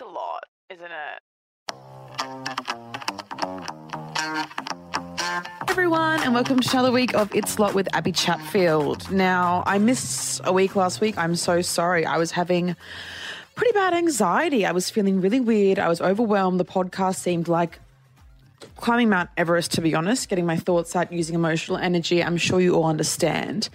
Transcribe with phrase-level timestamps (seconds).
[0.00, 1.20] A lot, isn't it?
[5.68, 9.10] everyone, and welcome to another week of It's Lot with Abbie Chatfield.
[9.10, 11.18] Now, I missed a week last week.
[11.18, 12.06] I'm so sorry.
[12.06, 12.76] I was having
[13.56, 14.64] pretty bad anxiety.
[14.64, 15.78] I was feeling really weird.
[15.78, 16.58] I was overwhelmed.
[16.58, 17.78] The podcast seemed like
[18.76, 22.24] climbing Mount Everest, to be honest, getting my thoughts out using emotional energy.
[22.24, 23.68] I'm sure you all understand.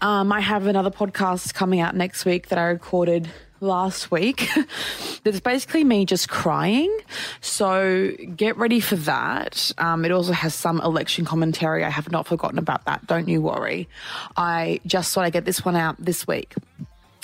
[0.00, 3.28] Um, I have another podcast coming out next week that I recorded
[3.62, 4.48] last week.
[5.24, 6.94] That's basically me just crying.
[7.40, 9.72] So get ready for that.
[9.78, 11.84] Um, it also has some election commentary.
[11.84, 13.06] I have not forgotten about that.
[13.06, 13.88] Don't you worry.
[14.36, 16.54] I just thought I'd get this one out this week.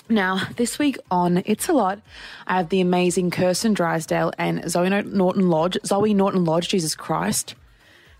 [0.08, 2.00] Now, this week on It's a Lot,
[2.46, 5.76] I have the amazing Kirsten Drysdale and Zoe Norton Lodge.
[5.84, 7.54] Zoe Norton Lodge, Jesus Christ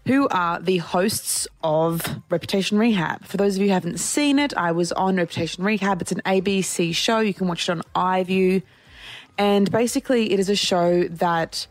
[0.07, 3.25] who are the hosts of Reputation Rehab.
[3.25, 6.01] For those of you who haven't seen it, I was on Reputation Rehab.
[6.01, 7.21] It's an ABC show.
[7.21, 8.63] You can watch it on iView.
[9.37, 11.67] And basically, it is a show that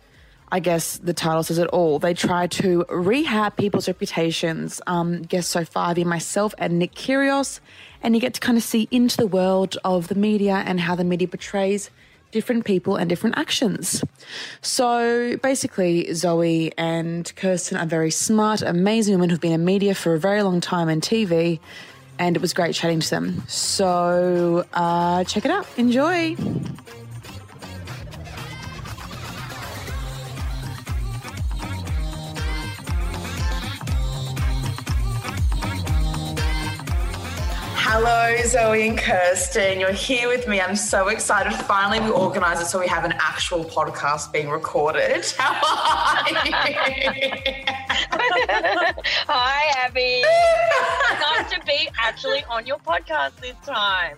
[0.50, 2.00] I guess the title says it all.
[2.00, 4.82] They try to rehab people's reputations.
[4.88, 7.60] Um, guests so far have myself and Nick Kyrgios,
[8.02, 10.96] and you get to kind of see into the world of the media and how
[10.96, 11.90] the media portrays
[12.32, 14.04] different people and different actions.
[14.62, 20.14] So basically, Zoe and Kirsten are very smart, amazing women who've been in media for
[20.14, 21.60] a very long time and TV,
[22.20, 23.44] and it was great chatting to them.
[23.48, 25.68] So uh, check it out.
[25.78, 26.36] Enjoy.
[37.90, 39.80] Hello, Zoe and Kirsten.
[39.80, 40.60] You're here with me.
[40.60, 41.54] I'm so excited.
[41.54, 45.26] Finally, we organised it so we have an actual podcast being recorded.
[45.38, 47.32] How are you?
[49.30, 50.24] Hi, Abbie.
[51.20, 54.18] nice to be actually on your podcast this time.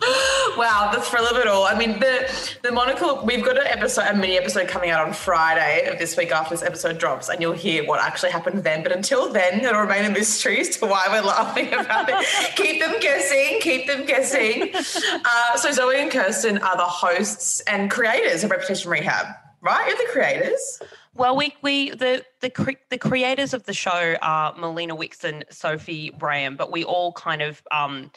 [0.57, 1.65] Wow, the thrill of it all.
[1.65, 3.23] I mean, the the monocle.
[3.23, 6.55] We've got an episode, a mini episode coming out on Friday of this week after
[6.55, 8.81] this episode drops, and you'll hear what actually happened then.
[8.81, 12.25] But until then, it'll remain a mystery as to why we're laughing about it.
[12.55, 14.71] Keep them guessing keep them guessing.
[14.73, 19.27] Uh, so Zoe and Kirsten are the hosts and creators of Reputation Rehab,
[19.61, 19.87] right?
[19.87, 20.81] You're the creators.
[21.13, 26.11] Well, we we the the the creators of the show are Melina Wicks and Sophie
[26.11, 28.11] Braham, but we all kind of um,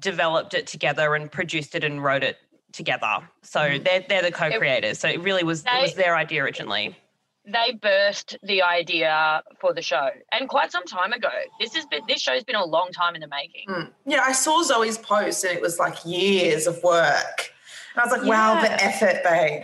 [0.00, 2.36] developed it together and produced it and wrote it
[2.72, 3.18] together.
[3.42, 3.84] So mm.
[3.84, 4.98] they're they're the co-creators.
[4.98, 6.96] So it really was they, it was their idea originally
[7.44, 11.30] they burst the idea for the show and quite some time ago.
[11.60, 13.66] This has been this show's been a long time in the making.
[13.68, 13.90] Mm.
[14.06, 17.52] yeah i saw zoe's post and it was like years of work.
[17.94, 18.54] And i was like yeah.
[18.54, 19.62] wow the effort babe.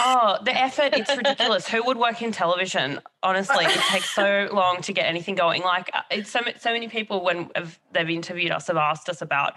[0.00, 1.66] Oh the effort it's ridiculous.
[1.68, 5.90] Who would work in television honestly it takes so long to get anything going like
[5.92, 7.50] uh, it's so, so many people when
[7.92, 9.54] they've interviewed us have asked us about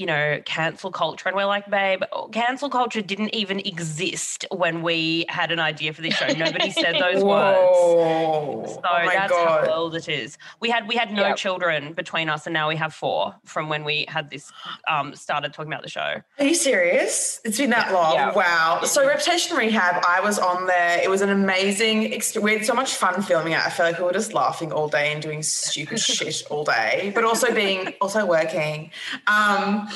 [0.00, 1.28] you know, cancel culture.
[1.28, 6.00] And we're like, babe, cancel culture didn't even exist when we had an idea for
[6.00, 6.26] this show.
[6.28, 8.72] Nobody said those words.
[8.72, 9.66] So oh that's God.
[9.66, 10.38] how old it is.
[10.58, 11.36] We had we had no yep.
[11.36, 14.50] children between us and now we have four from when we had this
[14.88, 16.22] um started talking about the show.
[16.38, 17.40] Are you serious?
[17.44, 17.94] It's been that yeah.
[17.94, 18.14] long.
[18.14, 18.32] Yeah.
[18.32, 18.80] Wow.
[18.84, 21.00] So Reputation Rehab, I was on there.
[21.02, 22.44] It was an amazing experience.
[22.44, 23.58] We had so much fun filming it.
[23.58, 27.12] I feel like we were just laughing all day and doing stupid shit all day,
[27.14, 28.90] but also being also working.
[29.26, 29.88] Um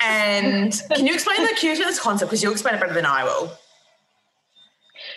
[0.00, 2.30] and can you explain the cue to this concept?
[2.30, 3.52] Because you'll explain it better than I will.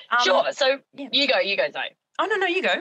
[0.10, 0.52] Um, sure.
[0.52, 1.08] So yeah.
[1.12, 1.82] you go, you go, Zoe.
[2.20, 2.74] Oh, no, no, you go.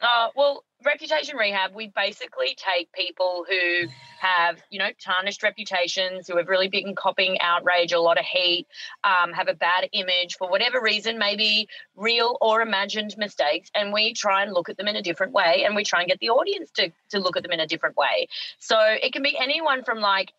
[0.00, 3.88] Uh, well, reputation rehab, we basically take people who
[4.20, 8.66] have, you know, tarnished reputations, who have really been copying outrage, a lot of heat,
[9.02, 14.12] um, have a bad image for whatever reason, maybe real or imagined mistakes, and we
[14.12, 16.30] try and look at them in a different way, and we try and get the
[16.30, 18.28] audience to to look at them in a different way.
[18.60, 20.32] So it can be anyone from like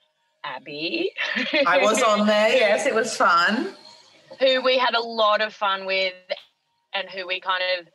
[0.44, 1.12] Abbie.
[1.68, 2.50] I was on there.
[2.50, 3.76] Yes, it was fun.
[4.40, 6.14] Who we had a lot of fun with,
[6.94, 7.88] and who we kind of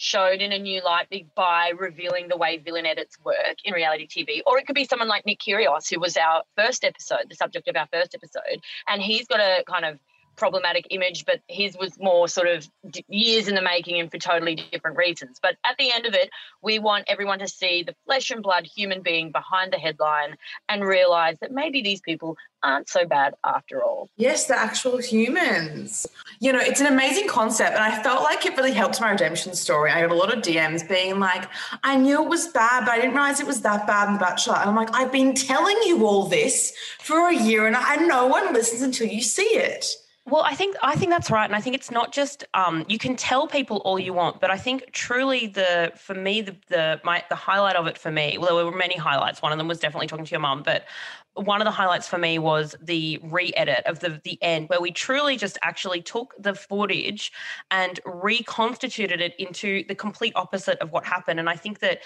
[0.00, 4.40] showed in a new light by revealing the way villain edits work in reality TV.
[4.46, 7.68] Or it could be someone like Nick Kyrgios, who was our first episode, the subject
[7.68, 9.98] of our first episode, and he's got a kind of
[10.36, 12.66] problematic image, but his was more sort of
[13.08, 15.38] years in the making and for totally different reasons.
[15.40, 16.30] But at the end of it,
[16.62, 20.36] we want everyone to see the flesh and blood human being behind the headline
[20.68, 24.08] and realize that maybe these people aren't so bad after all.
[24.16, 26.06] Yes, the actual humans.
[26.40, 27.72] You know, it's an amazing concept.
[27.72, 29.90] And I felt like it really helped my redemption story.
[29.90, 31.48] I got a lot of DMs being like,
[31.84, 34.20] I knew it was bad, but I didn't realize it was that bad in The
[34.20, 34.56] Bachelor.
[34.56, 38.26] And I'm like, I've been telling you all this for a year and, and no
[38.26, 39.86] one listens until you see it
[40.30, 42.98] Well, I think I think that's right, and I think it's not just um, you
[42.98, 47.00] can tell people all you want, but I think truly the for me the the
[47.02, 48.38] my the highlight of it for me.
[48.38, 49.42] Well, there were many highlights.
[49.42, 50.84] One of them was definitely talking to your mum, but
[51.34, 54.92] one of the highlights for me was the re-edit of the the end where we
[54.92, 57.32] truly just actually took the footage
[57.72, 62.00] and reconstituted it into the complete opposite of what happened and i think that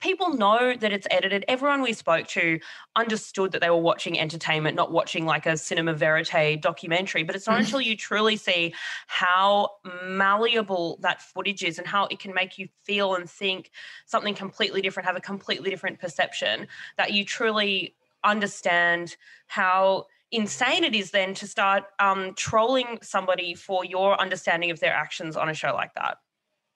[0.00, 1.44] people know that it's edited.
[1.48, 2.58] Everyone we spoke to
[2.94, 7.22] understood that they were watching entertainment, not watching like a cinema verite documentary.
[7.22, 7.64] But it's not mm.
[7.64, 8.74] until you truly see
[9.06, 9.70] how
[10.04, 13.70] malleable that footage is and how it can make you feel and think
[14.06, 16.66] something completely different, have a completely different perception,
[16.96, 17.94] that you truly
[18.24, 19.16] understand
[19.46, 24.92] how insane it is then to start um, trolling somebody for your understanding of their
[24.92, 26.18] actions on a show like that.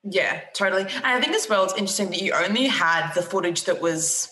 [0.03, 0.83] Yeah, totally.
[0.83, 4.31] And I think as well, it's interesting that you only had the footage that was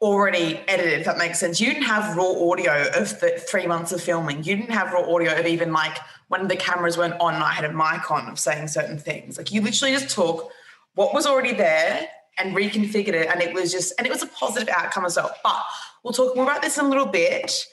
[0.00, 1.60] already edited, if that makes sense.
[1.60, 4.38] You didn't have raw audio of the three months of filming.
[4.38, 5.96] You didn't have raw audio of even like
[6.28, 9.38] when the cameras weren't on and I had a mic on of saying certain things.
[9.38, 10.50] Like you literally just took
[10.94, 12.08] what was already there
[12.38, 13.28] and reconfigured it.
[13.28, 15.34] And it was just, and it was a positive outcome as well.
[15.42, 15.62] But
[16.02, 17.66] we'll talk more about this in a little bit.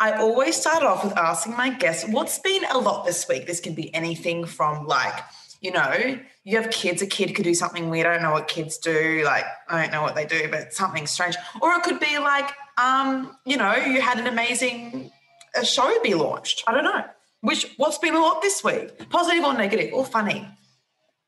[0.00, 3.46] I always start off with asking my guests what's been a lot this week.
[3.46, 5.14] This can be anything from like,
[5.60, 8.06] you know, you have kids, a kid could do something weird.
[8.06, 9.22] I don't know what kids do.
[9.24, 11.36] Like, I don't know what they do, but something strange.
[11.60, 15.10] Or it could be like, um, you know, you had an amazing
[15.54, 16.64] a show be launched.
[16.66, 17.04] I don't know.
[17.40, 19.08] Which what's been a lot this week?
[19.08, 20.46] Positive or negative or funny?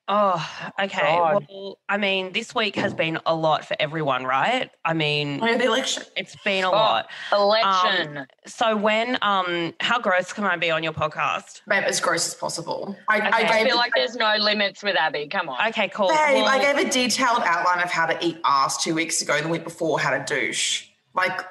[0.08, 0.44] Oh,
[0.80, 1.00] okay.
[1.00, 1.46] God.
[1.48, 4.68] Well, I mean, this week has been a lot for everyone, right?
[4.84, 6.02] I mean, oh, the election.
[6.16, 7.10] It's been a oh, lot.
[7.32, 8.18] Election.
[8.18, 11.62] Um, so when, um, how gross can I be on your podcast?
[11.68, 12.96] Babe, as gross as possible.
[13.08, 13.28] I, okay.
[13.28, 15.28] I, I feel like there's no limits with Abbie.
[15.28, 15.68] Come on.
[15.68, 16.08] Okay, cool.
[16.08, 19.40] Babe, well, I gave a detailed outline of how to eat ass two weeks ago.
[19.40, 20.88] The week before, how to douche.
[21.14, 21.42] Like,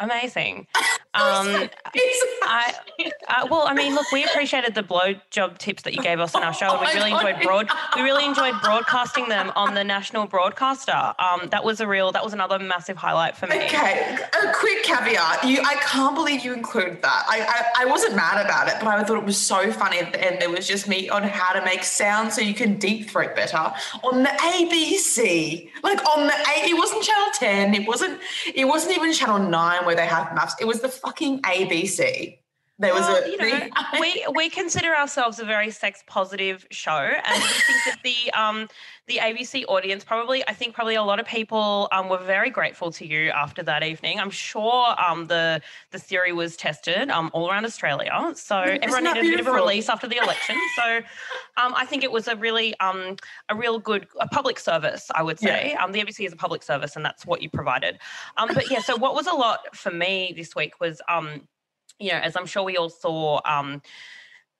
[0.00, 0.66] Amazing.
[1.14, 1.68] Um,
[2.42, 2.74] I,
[3.28, 6.44] uh, well, I mean, look, we appreciated the blowjob tips that you gave us on
[6.44, 7.68] our show, and we oh really enjoyed broad.
[7.96, 11.14] We really enjoyed broadcasting them on the national broadcaster.
[11.18, 12.12] Um, that was a real.
[12.12, 13.56] That was another massive highlight for me.
[13.56, 15.44] Okay, a quick caveat.
[15.44, 17.24] You, I can't believe you included that.
[17.26, 20.12] I, I, I wasn't mad about it, but I thought it was so funny at
[20.12, 20.40] the end.
[20.40, 23.72] There was just me on how to make sound so you can deep throat better
[24.04, 25.70] on the ABC.
[25.82, 27.74] Like on the A, it wasn't Channel Ten.
[27.74, 28.20] It wasn't.
[28.54, 30.54] It wasn't even Channel Nine where they have maps.
[30.60, 32.40] It was the fucking ABC.
[32.80, 33.68] There was well, a, you know,
[34.00, 38.68] we we consider ourselves a very sex positive show, and we think that the um
[39.08, 42.92] the ABC audience probably I think probably a lot of people um were very grateful
[42.92, 44.20] to you after that evening.
[44.20, 45.60] I'm sure um the
[45.90, 49.28] the theory was tested um all around Australia, so Isn't everyone needed beautiful?
[49.28, 50.56] a bit of a release after the election.
[50.76, 50.98] So
[51.56, 53.16] um I think it was a really um
[53.48, 55.70] a real good a public service I would say.
[55.72, 55.82] Yeah.
[55.82, 57.98] Um the ABC is a public service, and that's what you provided.
[58.36, 61.48] Um but yeah, so what was a lot for me this week was um
[61.98, 63.82] you know, as I'm sure we all saw, um,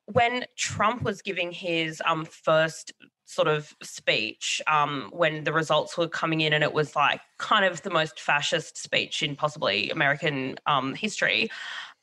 [0.07, 2.93] when Trump was giving his um, first
[3.25, 7.65] sort of speech, um, when the results were coming in, and it was like kind
[7.65, 11.51] of the most fascist speech in possibly American um, history.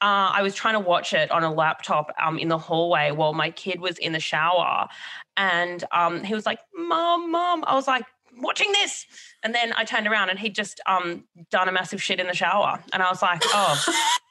[0.01, 3.33] Uh, I was trying to watch it on a laptop um, in the hallway while
[3.33, 4.87] my kid was in the shower.
[5.35, 7.63] And um, he was like, Mom, Mom.
[7.65, 8.05] I was like,
[8.37, 9.05] watching this.
[9.43, 12.33] And then I turned around and he'd just um, done a massive shit in the
[12.33, 12.83] shower.
[12.93, 13.83] And I was like, oh,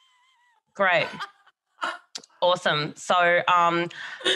[0.75, 1.07] Great.
[2.41, 2.93] Awesome.
[2.95, 3.89] So um,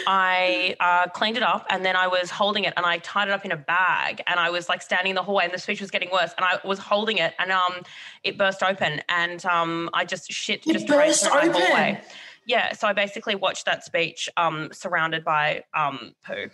[0.06, 3.30] I uh, cleaned it up and then I was holding it and I tied it
[3.30, 5.80] up in a bag and I was like standing in the hallway and the speech
[5.80, 7.82] was getting worse and I was holding it and um,
[8.24, 11.52] it burst open and um, I just shit it just burst open.
[11.52, 12.00] hallway.
[12.46, 12.72] Yeah.
[12.72, 16.50] So I basically watched that speech um, surrounded by um, poo.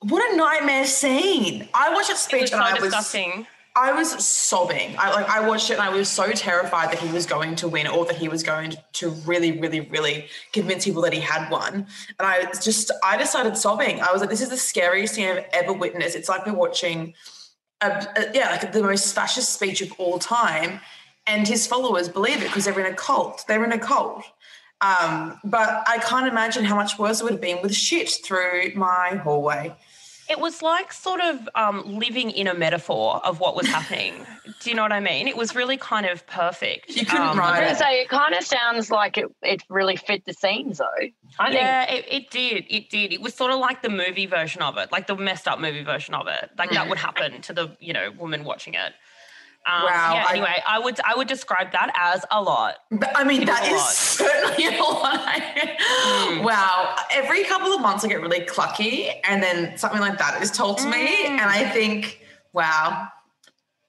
[0.00, 1.68] What a nightmare scene!
[1.74, 3.46] I watched a speech and I was disgusting.
[3.78, 4.96] I was sobbing.
[4.98, 7.68] I like I watched it and I was so terrified that he was going to
[7.68, 11.48] win or that he was going to really, really, really convince people that he had
[11.48, 11.86] won.
[12.18, 14.00] And I just I just started sobbing.
[14.00, 16.16] I was like, this is the scariest thing I've ever witnessed.
[16.16, 17.14] It's like we're watching
[17.80, 20.80] a, a, yeah, like the most fascist speech of all time.
[21.28, 23.44] And his followers believe it because they're in a cult.
[23.46, 24.24] They're in a cult.
[24.80, 28.72] Um, but I can't imagine how much worse it would have been with shit through
[28.74, 29.74] my hallway.
[30.28, 34.26] It was like sort of um, living in a metaphor of what was happening.
[34.60, 35.28] Do you know what I mean?
[35.28, 36.90] It was really kind of perfect.
[36.90, 37.76] You couldn't um, write it.
[37.76, 40.86] Say it kind of sounds like it, it really fit the scenes, though.
[41.38, 42.06] I yeah, think.
[42.06, 42.64] It, it did.
[42.68, 43.12] It did.
[43.12, 45.84] It was sort of like the movie version of it, like the messed up movie
[45.84, 46.50] version of it.
[46.58, 48.92] Like that would happen to the you know woman watching it.
[49.66, 50.12] Um, wow.
[50.14, 52.76] Yeah, anyway, I, I, would I would describe that as a lot.
[53.14, 53.90] I mean, it that is lot.
[53.90, 55.20] certainly a lot.
[55.20, 56.42] mm.
[56.42, 56.96] Wow.
[57.10, 60.78] Every couple of months, I get really clucky, and then something like that is told
[60.78, 60.92] to mm.
[60.92, 63.08] me, and I think, wow,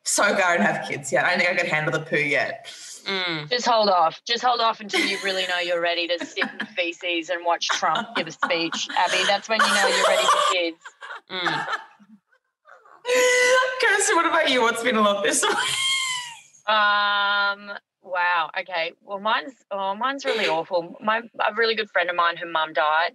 [0.03, 1.23] so go and have kids yet.
[1.23, 2.67] I don't think I could handle the poo yet.
[3.05, 3.49] Mm.
[3.49, 4.21] Just hold off.
[4.25, 7.67] Just hold off until you really know you're ready to sit in feces and watch
[7.69, 9.23] Trump give a speech, Abbie.
[9.25, 11.79] That's when you know you're ready for kids.
[13.81, 14.61] Kirsten, what about you?
[14.61, 15.53] What's been a lot this week?
[16.67, 17.71] Um.
[18.01, 18.49] Wow.
[18.59, 18.93] Okay.
[19.03, 20.97] Well, mine's oh, mine's really awful.
[21.01, 23.13] My a really good friend of mine, her mum died,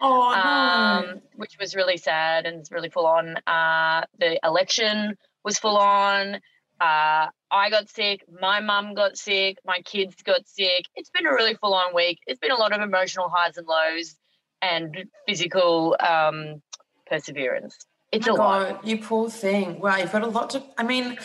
[0.00, 3.36] Oh, um, which was really sad and really full on.
[3.46, 6.36] Uh, the election was full on.
[6.78, 8.22] Uh, I got sick.
[8.40, 9.58] My mum got sick.
[9.64, 10.84] My kids got sick.
[10.94, 12.20] It's been a really full on week.
[12.26, 14.14] It's been a lot of emotional highs and lows
[14.60, 16.62] and physical um,
[17.06, 17.78] perseverance.
[18.12, 18.68] It's oh a my lot.
[18.68, 19.80] God, you poor thing.
[19.80, 20.62] Wow, you've got a lot to.
[20.78, 21.18] I mean,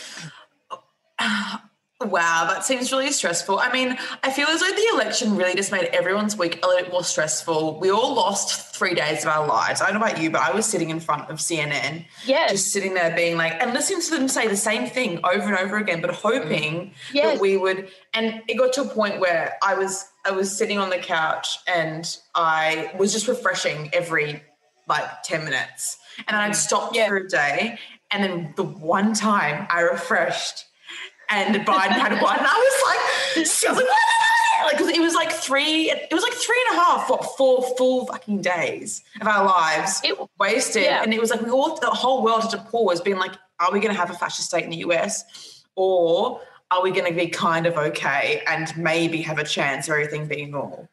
[2.02, 3.60] wow, that seems really stressful.
[3.60, 6.84] I mean, I feel as though the election really just made everyone's week a little
[6.84, 7.80] bit more stressful.
[7.80, 9.82] We all lost three days of our lives.
[9.82, 12.52] I don't know about you, but I was sitting in front of CNN, Yes.
[12.52, 15.58] just sitting there being like, and listening to them say the same thing over and
[15.58, 16.92] over again, but hoping mm.
[17.14, 17.34] Yes.
[17.34, 17.90] that we would.
[18.16, 21.60] And it got to a point where I was, I was sitting on the couch
[21.68, 24.42] and I was just refreshing every
[24.88, 25.98] like 10 minutes.
[26.28, 27.08] And then I'd stopped Yeah.
[27.08, 27.78] for a day.
[28.12, 30.66] And then the one time I refreshed
[31.30, 33.86] and Biden had won, I was like, I was like,
[34.66, 37.64] like, because it was like three, it was like three and a half, what, four
[37.78, 40.84] full fucking days of our lives It- wasted.
[40.84, 41.02] yeah.
[41.04, 43.72] And it was like, we all, the whole world had to pause, being like, are
[43.72, 45.64] we going to have a fascist state in the US?
[45.76, 49.94] Or are we going to be kind of okay and maybe have a chance of
[49.94, 50.90] everything being normal?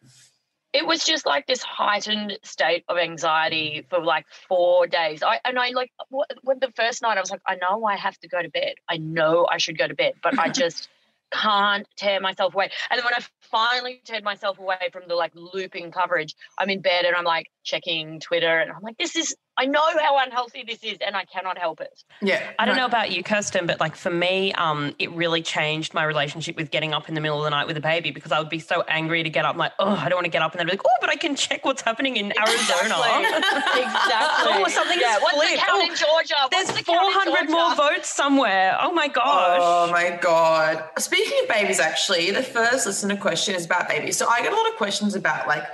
[0.73, 3.91] It was just like this heightened state of anxiety mm.
[3.91, 5.23] for like four days.
[5.23, 7.97] I and I like wh- when the first night I was like, I know I
[7.97, 8.75] have to go to bed.
[8.89, 10.89] I know I should go to bed, but I just
[11.31, 12.71] can't tear myself away.
[12.91, 16.81] And then when I finally teared myself away from the like looping coverage, I'm in
[16.81, 20.63] bed and I'm like checking Twitter and I'm like, this is I know how unhealthy
[20.65, 22.05] this is and I cannot help it.
[22.23, 22.49] Yeah.
[22.61, 22.83] I don't no.
[22.83, 26.71] know about you, Kirsten, but like for me, um, it really changed my relationship with
[26.71, 28.61] getting up in the middle of the night with a baby because I would be
[28.61, 29.55] so angry to get up.
[29.55, 31.11] I'm like, oh, I don't want to get up, and then be like, oh, but
[31.11, 32.95] I can check what's happening in Arizona.
[33.75, 34.53] exactly.
[34.55, 35.19] Oh, something yeah.
[35.19, 36.35] What's the count Oh, in Georgia?
[36.51, 38.77] What's There's the count in 400 more votes somewhere.
[38.81, 39.59] Oh my gosh.
[39.61, 40.85] Oh my god!
[40.99, 44.17] Speaking of babies, actually, the first listener question is about babies.
[44.17, 45.65] So I get a lot of questions about like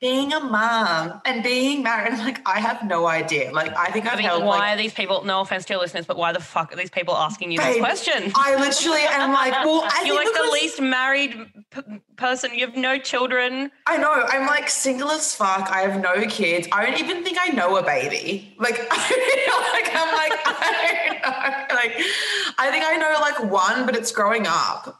[0.00, 2.14] being a mom and being married.
[2.14, 3.52] I'm like, I have no idea.
[3.52, 5.22] Like, I think I've I mean, held why like, are these people?
[5.24, 7.76] No offense to your listeners, but why the fuck are these people asking you this
[7.76, 8.32] question?
[8.34, 11.34] I literally am like, well, I You're think like the least married
[11.70, 12.54] p- person.
[12.54, 13.70] You have no children.
[13.86, 14.10] I know.
[14.10, 15.70] I'm like single as fuck.
[15.70, 16.66] I have no kids.
[16.72, 18.54] I don't even think I know a baby.
[18.58, 21.74] Like, like I'm like, I don't know.
[21.76, 21.92] Like,
[22.58, 24.99] I think I know like one, but it's growing up.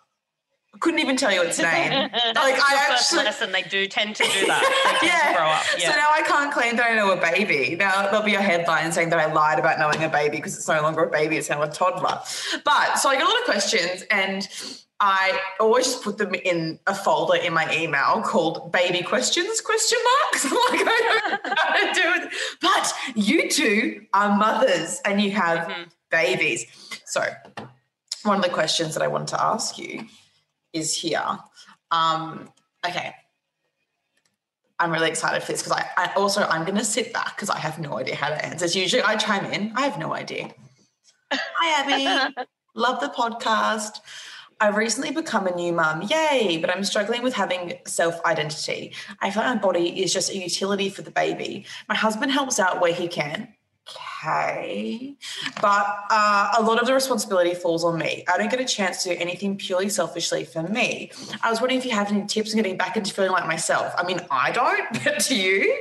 [0.78, 1.90] Couldn't even tell you its name.
[1.90, 3.24] like, I first actually.
[3.24, 4.98] lesson, they do tend to do that.
[5.02, 5.64] They tend to grow up.
[5.78, 5.90] Yeah.
[5.90, 7.74] So now I can't claim that I know a baby.
[7.76, 10.68] Now there'll be a headline saying that I lied about knowing a baby because it's
[10.68, 12.20] no longer a baby, it's now a toddler.
[12.64, 14.48] But so I get a lot of questions and
[15.00, 19.98] I always just put them in a folder in my email called baby questions question
[20.22, 20.44] marks.
[20.50, 22.32] Like, I don't know how to do it.
[22.60, 25.86] But you two are mothers and you have Mhm.
[26.10, 26.66] babies.
[27.06, 27.22] So
[28.22, 30.06] one of the questions that I wanted to ask you
[30.72, 31.24] is here.
[31.90, 32.48] Um,
[32.86, 33.14] okay.
[34.78, 37.50] I'm really excited for this because I, I also I'm going to sit back because
[37.50, 38.64] I have no idea how to answer.
[38.64, 39.72] It's usually I chime in.
[39.76, 40.54] I have no idea.
[41.32, 42.34] Hi Abbie,
[42.74, 44.00] love the podcast.
[44.58, 46.58] I've recently become a new mum, yay!
[46.58, 48.94] But I'm struggling with having self identity.
[49.20, 51.66] I feel like my body is just a utility for the baby.
[51.88, 53.48] My husband helps out where he can.
[53.88, 55.16] Okay.
[55.60, 58.24] But uh, a lot of the responsibility falls on me.
[58.32, 61.10] I don't get a chance to do anything purely selfishly for me.
[61.42, 63.92] I was wondering if you have any tips on getting back into feeling like myself.
[63.96, 65.74] I mean, I don't, but do you?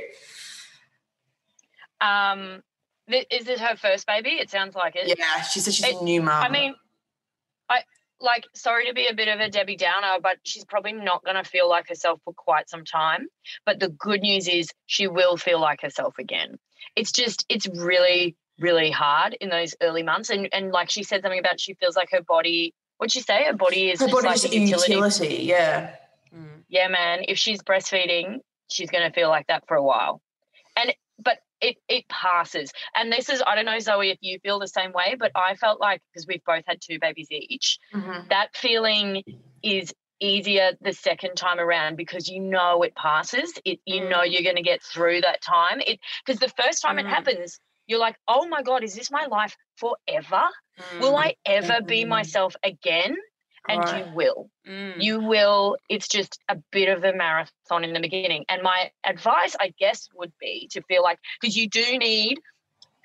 [2.00, 2.62] Um,
[3.10, 4.30] th- is this her first baby?
[4.30, 5.16] It sounds like it.
[5.18, 6.42] Yeah, she said she's It- a new mum.
[6.42, 6.74] I mean,
[7.68, 7.82] I
[8.20, 11.36] like sorry to be a bit of a Debbie Downer, but she's probably not going
[11.36, 13.26] to feel like herself for quite some time.
[13.66, 16.58] But the good news is she will feel like herself again.
[16.96, 21.22] It's just it's really really hard in those early months, and and like she said
[21.22, 22.74] something about she feels like her body.
[22.98, 23.44] What'd she say?
[23.44, 24.92] Her body is her just body like is a a utility.
[24.92, 25.36] utility.
[25.44, 25.94] Yeah.
[26.34, 26.62] Mm.
[26.68, 27.20] Yeah, man.
[27.26, 30.20] If she's breastfeeding, she's going to feel like that for a while,
[30.76, 32.72] and but it it passes.
[32.94, 35.54] And this is I don't know Zoe if you feel the same way, but I
[35.56, 38.28] felt like because we've both had two babies each Mhm.
[38.28, 39.22] that feeling
[39.62, 43.52] is easier the second time around because you know it passes.
[43.64, 45.80] It you know you're going to get through that time.
[45.80, 47.10] It because the first time it Mm.
[47.10, 50.42] happens you're like oh my god is this my life forever?
[50.98, 52.08] Will i ever be Mm.
[52.08, 53.16] myself again?
[53.68, 54.04] And Right.
[54.06, 54.50] you will.
[54.66, 55.00] Mm.
[55.02, 55.76] you will.
[55.88, 58.44] It's just a bit of a marathon in the beginning.
[58.48, 62.38] And my advice i guess would be to feel like because you do need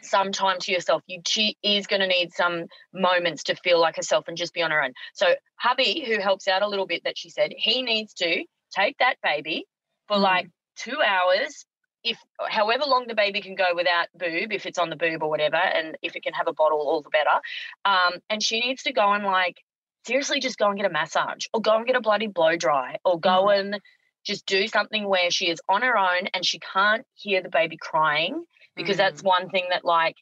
[0.05, 1.01] some time to yourself.
[1.07, 4.61] You she is going to need some moments to feel like herself and just be
[4.61, 4.93] on her own.
[5.13, 8.43] So hubby, who helps out a little bit, that she said he needs to
[8.75, 9.65] take that baby
[10.07, 10.21] for mm.
[10.21, 11.65] like two hours.
[12.03, 15.29] If however long the baby can go without boob, if it's on the boob or
[15.29, 17.41] whatever, and if it can have a bottle, all the better.
[17.83, 19.57] Um, and she needs to go and like
[20.05, 22.97] seriously just go and get a massage or go and get a bloody blow dry
[23.03, 23.59] or go mm.
[23.59, 23.81] and
[24.23, 27.77] just do something where she is on her own and she can't hear the baby
[27.77, 28.43] crying
[28.75, 28.99] because mm.
[28.99, 30.17] that's one thing that like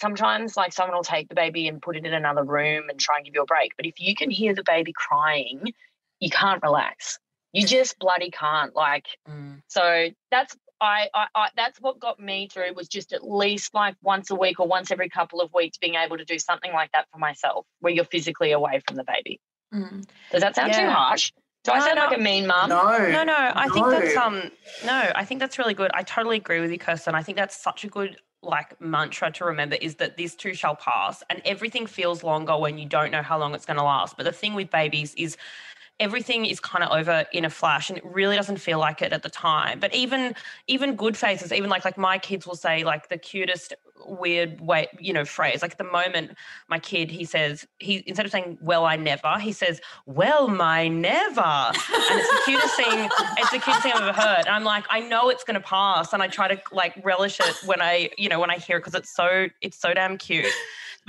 [0.00, 3.16] sometimes like someone will take the baby and put it in another room and try
[3.16, 5.72] and give you a break but if you can hear the baby crying
[6.20, 7.18] you can't relax
[7.52, 9.60] you just bloody can't like mm.
[9.68, 13.96] so that's I, I, I that's what got me through was just at least like
[14.02, 16.90] once a week or once every couple of weeks being able to do something like
[16.92, 19.40] that for myself where you're physically away from the baby
[19.74, 20.04] mm.
[20.32, 20.86] does that sound yeah.
[20.86, 21.32] too harsh
[21.64, 22.70] do I sound no, like a mean mum?
[22.70, 23.34] No, no, no.
[23.34, 23.74] I no.
[23.74, 24.50] think that's um,
[24.84, 25.12] no.
[25.14, 25.90] I think that's really good.
[25.92, 27.14] I totally agree with you, Kirsten.
[27.14, 30.74] I think that's such a good like mantra to remember is that this too shall
[30.74, 34.16] pass, and everything feels longer when you don't know how long it's going to last.
[34.16, 35.36] But the thing with babies is
[36.00, 39.12] everything is kind of over in a flash and it really doesn't feel like it
[39.12, 39.78] at the time.
[39.78, 40.34] But even
[40.66, 43.74] even good faces even like like my kids will say like the cutest
[44.06, 46.32] weird way you know phrase like at the moment
[46.68, 50.88] my kid he says he instead of saying well i never he says well my
[50.88, 51.40] never.
[51.40, 54.46] And it's the cutest thing it's the cutest thing i've ever heard.
[54.46, 56.12] And i'm like i know it's going to pass.
[56.12, 58.80] And i try to like relish it when i you know when i hear it
[58.80, 60.46] because it's so it's so damn cute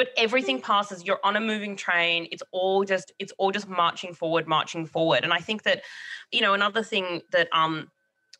[0.02, 4.16] but everything passes you're on a moving train it's all just it's all just marching
[4.16, 5.84] forward marching forward and i think that
[6.32, 7.88] you know another thing that um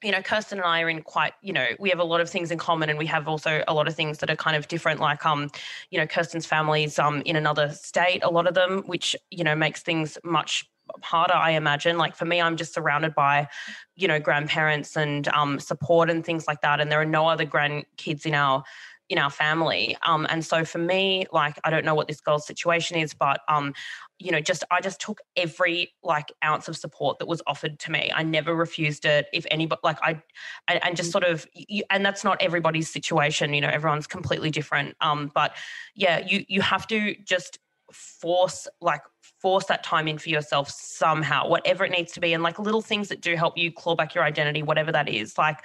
[0.04, 2.28] you know, Kirsten and I are in quite, you know, we have a lot of
[2.28, 4.68] things in common and we have also a lot of things that are kind of
[4.68, 5.00] different.
[5.00, 5.52] Like, um,
[5.92, 9.56] you know, Kirsten's family's um in another state, a lot of them, which, you know,
[9.56, 10.68] makes things much
[11.04, 11.98] harder, I imagine.
[11.98, 13.48] Like for me, I'm just surrounded by,
[13.96, 16.82] you know, grandparents and um support and things like that.
[16.82, 18.64] And there are no other grandkids in our
[19.12, 19.98] in our family.
[20.04, 23.42] Um, and so for me, like, I don't know what this girl's situation is, but,
[23.50, 23.74] um,
[24.20, 27.92] you know, just I just took every like ounce of support that was offered to
[27.92, 28.12] me.
[28.16, 29.28] I never refused it.
[29.34, 30.22] If anybody, like, I,
[30.68, 31.12] and just mm.
[31.12, 31.46] sort of,
[31.90, 33.54] and that's not everybody's situation.
[33.54, 34.96] You know, everyone's completely different.
[35.02, 35.56] Um, but
[35.96, 37.60] yeah, you you have to just
[37.92, 39.02] force like
[39.42, 42.82] force that time in for yourself somehow whatever it needs to be and like little
[42.82, 45.60] things that do help you claw back your identity whatever that is like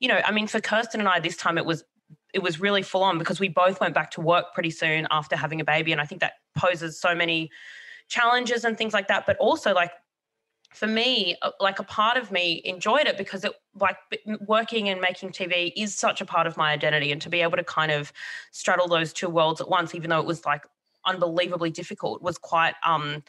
[0.00, 1.84] you know i mean for kirsten and i this time it was
[2.32, 5.36] it was really full on because we both went back to work pretty soon after
[5.36, 5.92] having a baby.
[5.92, 7.50] And i think that poses so many
[8.08, 9.26] challenges and things like that.
[9.26, 9.92] But also like
[10.72, 13.96] for me uh, like a part of me enjoyed it because it like
[14.46, 17.12] working and making tv is such a part of my identity.
[17.12, 18.12] And to be able to kind of
[18.50, 20.62] straddle those two worlds at once even though it was like
[21.04, 23.22] unbelievably difficult was quite um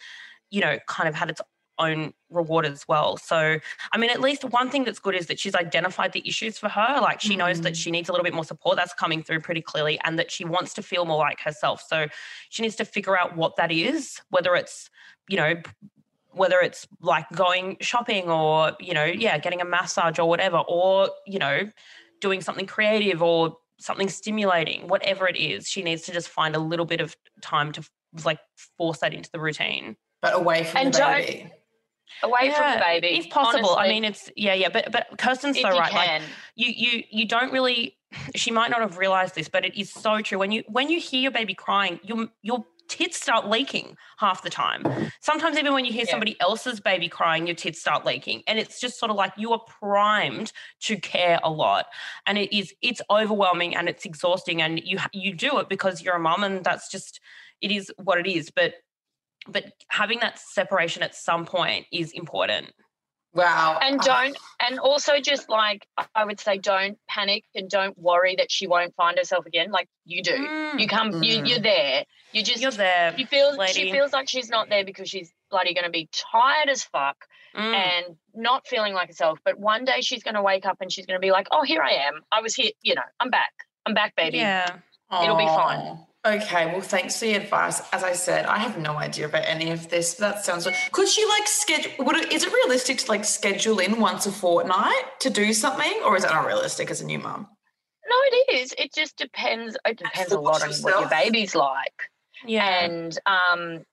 [0.52, 1.42] you know kind of had its
[1.80, 3.18] own reward as well.
[3.18, 3.60] So,
[3.92, 6.70] I mean, at least one thing that's good is that she's identified the issues for
[6.70, 7.00] her.
[7.02, 7.40] Like she mm.
[7.40, 7.94] knows that she mm.
[7.94, 8.78] needs a little bit more support.
[8.78, 11.84] That's coming through pretty clearly, and that she wants to feel more like herself.
[11.88, 12.08] So,
[12.50, 14.90] she needs to figure out what that is, whether it's,
[15.28, 15.56] you know,
[16.32, 21.10] whether it's like going shopping or, you know, yeah, getting a massage or whatever, or,
[21.26, 21.70] you know,
[22.22, 26.60] doing something creative or something stimulating, whatever it is, she needs to just find a
[26.60, 27.84] little bit of time to
[28.24, 28.40] like
[28.78, 29.96] force that into the routine.
[30.22, 31.52] But away from and the baby
[32.24, 33.84] away yeah, from the baby if possible honestly.
[33.84, 36.22] i mean it's yeah yeah but but kirsten's so right can.
[36.22, 37.98] like you you you don't really
[38.36, 41.00] she might not have realized this but it is so true when you when you
[41.00, 44.84] hear your baby crying your your tits start leaking half the time
[45.22, 46.12] sometimes even when you hear yeah.
[46.12, 49.54] somebody else's baby crying your tits start leaking and it's just sort of like you
[49.54, 51.86] are primed to care a lot
[52.28, 56.16] and it is it's overwhelming and it's exhausting and you you do it because you're
[56.16, 57.20] a mom and that's just
[57.62, 58.74] it is what it is but
[59.48, 62.72] but having that separation at some point is important.
[63.34, 63.80] Wow.
[63.82, 68.52] And don't, and also just like, I would say, don't panic and don't worry that
[68.52, 69.72] she won't find herself again.
[69.72, 70.32] Like you do.
[70.32, 70.80] Mm.
[70.80, 71.26] You come, mm.
[71.26, 72.06] you, you're there.
[72.32, 73.16] You just, you're there.
[73.18, 73.74] You feel, lady.
[73.74, 77.18] she feels like she's not there because she's bloody going to be tired as fuck
[77.56, 77.60] mm.
[77.60, 79.40] and not feeling like herself.
[79.44, 81.64] But one day she's going to wake up and she's going to be like, oh,
[81.64, 82.22] here I am.
[82.32, 83.52] I was here, you know, I'm back.
[83.88, 84.38] I'm back, baby.
[84.38, 84.78] Yeah.
[85.12, 86.06] It'll be fine.
[86.26, 87.82] Okay, well, thanks for the advice.
[87.92, 90.16] As I said, I have no idea about any of this.
[90.16, 90.66] But that sounds.
[90.94, 92.06] Could she like schedule?
[92.06, 96.02] Would it, is it realistic to like schedule in once a fortnight to do something,
[96.06, 97.48] or is it unrealistic as a new mum?
[98.08, 98.74] No, it is.
[98.78, 99.76] It just depends.
[99.86, 102.10] It depends a lot on what your baby's like.
[102.46, 102.86] Yeah.
[102.86, 103.84] And um,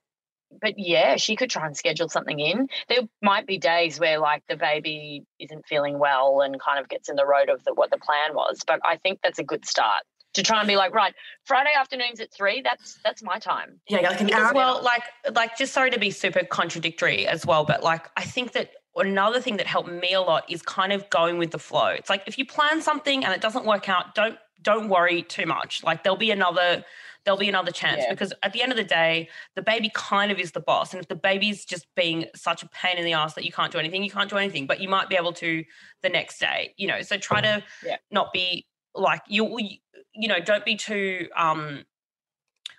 [0.62, 2.68] but yeah, she could try and schedule something in.
[2.88, 7.08] There might be days where like the baby isn't feeling well and kind of gets
[7.08, 8.60] in the road of the, what the plan was.
[8.64, 11.14] But I think that's a good start to try and be like, right,
[11.44, 13.80] Friday afternoons at three, that's that's my time.
[13.88, 14.52] Yeah, like an hour.
[14.54, 15.02] Well, like
[15.34, 19.40] like just sorry to be super contradictory as well, but like I think that another
[19.40, 21.86] thing that helped me a lot is kind of going with the flow.
[21.88, 25.46] It's like if you plan something and it doesn't work out, don't don't worry too
[25.46, 25.82] much.
[25.82, 26.84] Like there'll be another
[27.24, 28.10] there'll be another chance Yeah.
[28.10, 30.94] because at the end of the day, the baby kind of is the boss.
[30.94, 33.70] And if the baby's just being such a pain in the ass that you can't
[33.70, 35.62] do anything, you can't do anything, but you might be able to
[36.02, 37.02] the next day, you know.
[37.02, 37.96] So try to Yeah.
[38.10, 39.58] not be like you
[40.14, 41.84] you know, don't be too um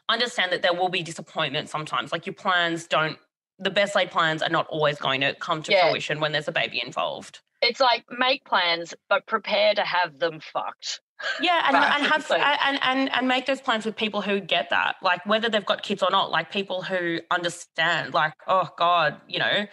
[0.10, 2.12] understand that there will be disappointment sometimes.
[2.12, 3.18] Like your plans don't
[3.60, 5.88] the best laid plans are not always going to come to Yeah.
[5.88, 7.42] fruition when there's a baby involved.
[7.62, 11.02] It's like make plans, but prepare to have them fucked.
[11.40, 14.96] Yeah, and, and have and, and and make those plans with people who get that,
[15.04, 18.16] like whether they've got kids or not, like people who understand.
[18.16, 19.68] Like, oh God, you know,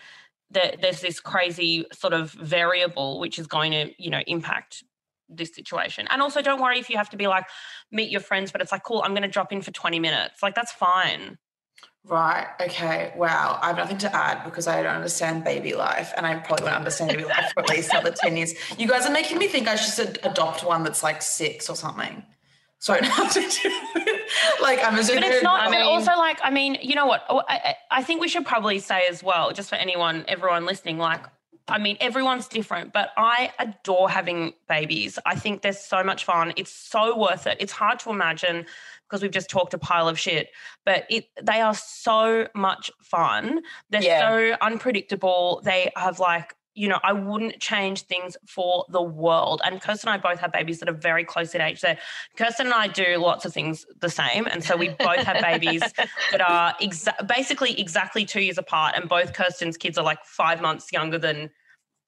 [0.50, 4.84] there, there's this crazy sort of variable which is going to, you know, impact
[5.28, 6.06] this situation.
[6.10, 7.46] And also, don't worry if you have to be like
[7.92, 10.42] meet your friends, but it's like, cool, I'm going to drop in for 20 minutes.
[10.42, 11.38] Like that's fine.
[12.04, 12.46] Right.
[12.60, 13.12] Okay.
[13.16, 13.58] Wow.
[13.60, 16.76] I have nothing to add because I don't understand baby life, and I probably won't
[16.76, 18.54] understand baby life for at least another ten years.
[18.78, 22.22] You guys are making me think I should adopt one that's like six or something,
[22.78, 24.14] so I don't have to do it.
[24.62, 25.22] Like I'm assuming.
[25.22, 25.60] But it's not.
[25.60, 27.24] I mean- also, like, I mean, you know what?
[27.28, 30.96] Oh, I I think we should probably say as well, just for anyone, everyone listening,
[30.98, 31.22] like,
[31.68, 35.18] I mean, everyone's different, but I adore having babies.
[35.26, 36.52] I think they're so much fun.
[36.56, 37.56] It's so worth it.
[37.60, 38.66] It's hard to imagine
[39.08, 40.48] because we've just talked a pile of shit,
[40.84, 43.60] but it they are so much fun.
[43.90, 44.28] They're Yeah.
[44.28, 45.60] so unpredictable.
[45.64, 49.60] They have like you know, I wouldn't change things for the world.
[49.64, 51.80] And Kirsten and I both have babies that are very close in age.
[51.80, 51.96] So
[52.36, 54.46] Kirsten and I do lots of things the same.
[54.46, 55.80] And so we both have babies
[56.30, 58.94] that are exa- basically exactly two years apart.
[58.96, 61.50] And both Kirsten's kids are like five months younger than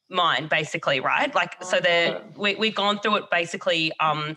[0.08, 1.34] mine, basically, right?
[1.34, 4.36] Like, so they're, we, we've gone through it basically um,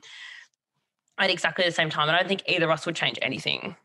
[1.19, 2.07] at exactly the same time.
[2.09, 3.75] And I don't think either of us would change anything.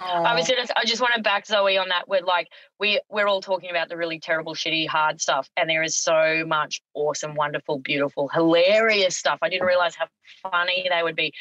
[0.00, 0.36] I Oh.
[0.36, 0.66] was gonna.
[0.76, 2.08] I just want to back Zoe on that.
[2.08, 5.82] We're like we we're all talking about the really terrible, shitty, hard stuff, and there
[5.82, 9.38] is so much awesome, wonderful, beautiful, hilarious stuff.
[9.42, 10.06] I didn't realize how
[10.42, 11.32] funny they would be.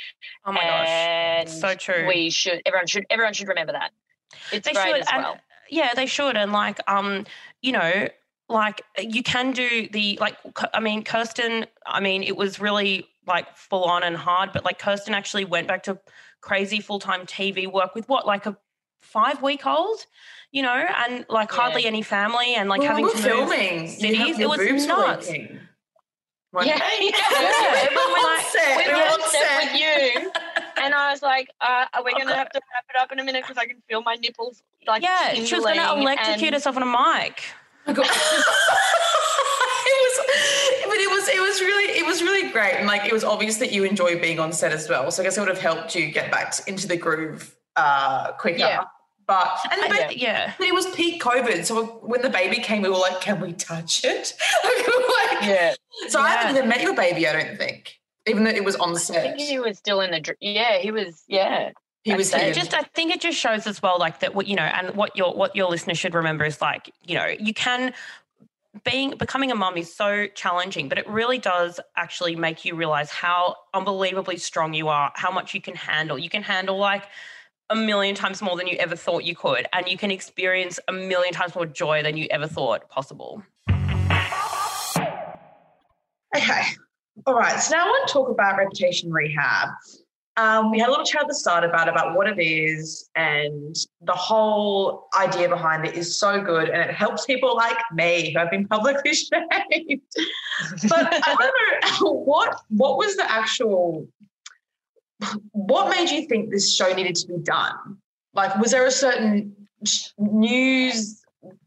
[0.46, 0.88] Oh my gosh.
[0.88, 2.08] and so true.
[2.08, 2.62] We should.
[2.66, 3.06] Everyone should.
[3.10, 3.92] Everyone should remember that.
[4.52, 5.40] It's They great should, as and- well.
[5.70, 7.26] yeah they should and like um
[7.62, 8.08] you know
[8.50, 10.38] like you can do the like
[10.74, 14.80] I mean kirsten i mean it was really like full on and hard but like
[14.80, 16.00] kirsten actually went back to
[16.42, 18.58] crazy full-time tv work with what like a
[19.02, 20.06] five week old
[20.52, 20.74] you know
[21.06, 21.58] and like Yeah.
[21.58, 25.30] hardly any family and like Well, having we to were move cities, it was nuts.
[25.30, 25.60] leaking.
[26.54, 27.06] Weren't Yeah, they?
[27.10, 27.12] yeah.
[27.84, 28.80] Everyone We're like- set.
[28.88, 29.64] Everyone on on set set.
[29.74, 30.32] with you,
[30.82, 33.20] and I was like, uh, "Are we going to have to wrap it up in
[33.20, 36.44] a minute because I can feel my nipples like yeah she was going to electrocute
[36.46, 37.44] and- herself on a mic
[37.90, 38.06] Oh God.
[38.06, 38.10] it
[40.04, 40.57] was, but it
[41.28, 43.84] was, it was really, it was really great, and like it was obvious that you
[43.84, 45.10] enjoy being on set as well.
[45.12, 48.60] So I guess it would have helped you get back into the groove uh, quicker.
[48.60, 48.84] Yeah.
[49.28, 52.58] But and the I- baby, yeah but it was peak COVID, so when the baby
[52.58, 55.74] came, we were like, "Can we touch it?" Like, we were like- Yeah,
[56.08, 56.38] So I Yeah.
[56.42, 57.28] haven't even met your baby.
[57.28, 59.18] I don't think, even though it was on set.
[59.18, 59.36] I set.
[59.38, 60.22] think he was still in the.
[60.22, 61.24] dr- Yeah, he was.
[61.28, 61.72] Yeah,
[62.06, 62.54] He was I'd say here.
[62.54, 65.14] just I think it just shows as well like that what you know and what
[65.18, 67.94] your what your listeners should remember is like you know you can
[68.84, 73.10] being becoming a mum is so challenging but it really does actually make you realize
[73.12, 77.06] how unbelievably strong you are how much you can handle you can handle like
[77.70, 80.92] a million times more than you ever thought you could and you can experience a
[80.94, 83.44] million times more joy than you ever thought possible
[86.36, 86.62] Okay.
[87.26, 87.60] All right.
[87.60, 89.70] So now I want to talk about reputation rehab.
[90.38, 93.76] Um, we had a little chat at the start about about what it is, and
[94.02, 98.40] the whole idea behind it is so good, and it helps people like me who
[98.40, 100.02] have been publicly shamed.
[100.88, 104.08] but I to know what what was the actual
[105.54, 107.98] what made you think this show needed to be done?
[108.34, 109.56] Like, was there a certain
[110.20, 111.20] news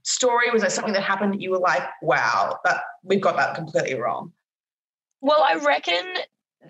[0.03, 0.51] story?
[0.51, 3.95] Was there something that happened that you were like, "Wow, that we've got that completely
[3.95, 4.33] wrong"?
[5.21, 6.05] Well, I reckon,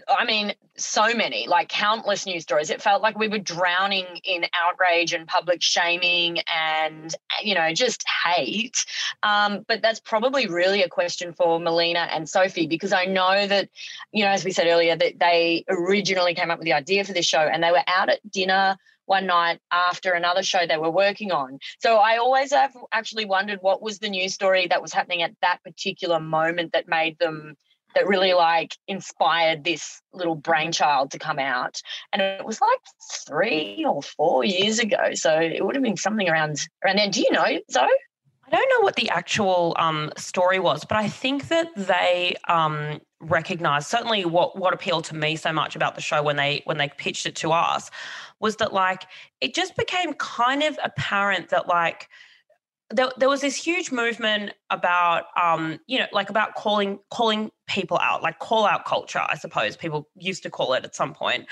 [0.08, 2.70] I mean, so many, like countless news stories.
[2.70, 8.04] It felt like we were drowning in outrage and public shaming and, you know, just
[8.24, 8.84] hate.
[9.22, 13.68] Um, but that's probably really a question for Melina and Sophie because I know that,
[14.12, 17.12] you know, as we said earlier, that they originally came up with the idea for
[17.12, 18.76] this show and they were out at dinner
[19.06, 21.58] one night after another show they were working on.
[21.80, 25.34] So I always have actually wondered what was the news story that was happening at
[25.42, 27.56] that particular moment that made them
[27.94, 31.80] that really like inspired this little brainchild to come out.
[32.12, 32.80] And it was like
[33.26, 35.14] three or four years ago.
[35.14, 37.10] So it would have been something around around then.
[37.10, 37.88] Do you know, Zoe?
[38.52, 43.00] I don't know what the actual um, story was, but I think that they um,
[43.20, 46.76] recognized certainly what what appealed to me so much about the show when they when
[46.78, 47.90] they pitched it to us
[48.40, 49.04] was that like
[49.40, 52.08] it just became kind of apparent that like
[52.90, 57.98] there, there was this huge movement about um, you know like about calling calling people
[57.98, 61.46] out like call out culture i suppose people used to call it at some point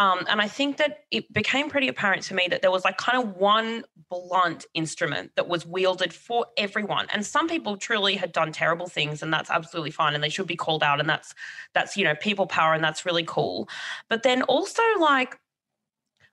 [0.00, 2.96] um, and I think that it became pretty apparent to me that there was like
[2.96, 7.06] kind of one blunt instrument that was wielded for everyone.
[7.12, 10.46] And some people truly had done terrible things, and that's absolutely fine, and they should
[10.46, 11.00] be called out.
[11.00, 11.34] And that's
[11.74, 13.68] that's you know people power, and that's really cool.
[14.08, 15.38] But then also like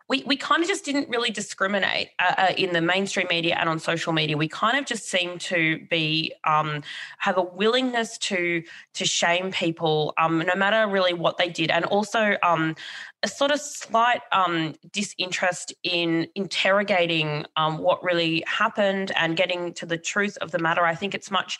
[0.10, 3.68] we, we kind of just didn't really discriminate uh, uh, in the mainstream media and
[3.68, 4.38] on social media.
[4.38, 6.82] We kind of just seemed to be um,
[7.18, 11.84] have a willingness to to shame people, um, no matter really what they did, and
[11.86, 12.76] also um,
[13.24, 19.86] a sort of slight um, disinterest in interrogating um, what really happened and getting to
[19.86, 20.86] the truth of the matter.
[20.86, 21.60] I think it's much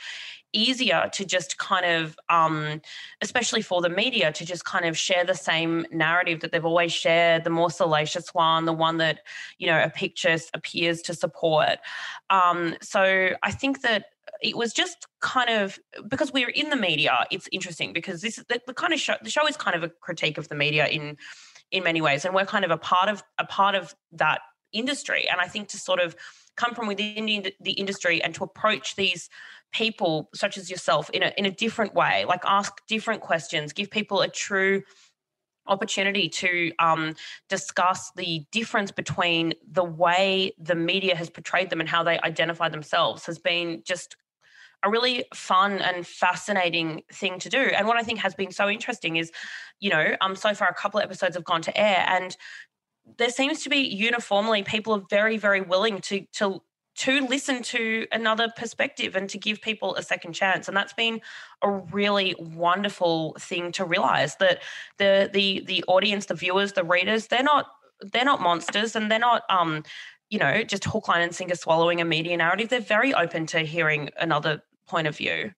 [0.58, 2.82] easier to just kind of, um,
[3.22, 6.92] especially for the media, to just kind of share the same narrative that they've always
[6.92, 9.20] shared, the more salacious one, the one that,
[9.60, 11.78] you know, a picture appears to support.
[12.30, 14.06] Um, so I think that
[14.42, 18.62] it was just kind of because we're in the media it's interesting because this the,
[18.68, 21.18] the kind of show the show is kind of a critique of the media in
[21.72, 24.42] in many ways and we're kind of a part of a part of that
[24.74, 26.16] industry and i think to sort of
[26.58, 29.30] come from within the industry and to approach these
[29.74, 33.90] people such as yourself in a, in a different way like ask different questions give
[33.90, 34.82] people a true
[35.68, 37.14] opportunity to um,
[37.50, 42.70] discuss the difference between the way the media has portrayed them and how they identify
[42.70, 44.16] themselves has been just
[44.84, 47.58] a really fun and fascinating thing to do.
[47.58, 49.32] And what I think has been so interesting is,
[49.80, 52.38] you know, um, so far a couple of episodes have gone to air, and
[53.18, 56.62] there seems to be uniformly people are very, very willing to to
[56.98, 60.68] to listen to another perspective and to give people a second chance.
[60.68, 61.22] And that's been
[61.62, 64.64] a really wonderful thing to realize that
[64.98, 67.68] the the the audience the viewers the readers they're not
[68.02, 69.84] they're not monsters and they're not um
[70.30, 72.70] you know just hook line and sinker swallowing a media narrative.
[72.70, 75.52] They're very open to hearing another point of view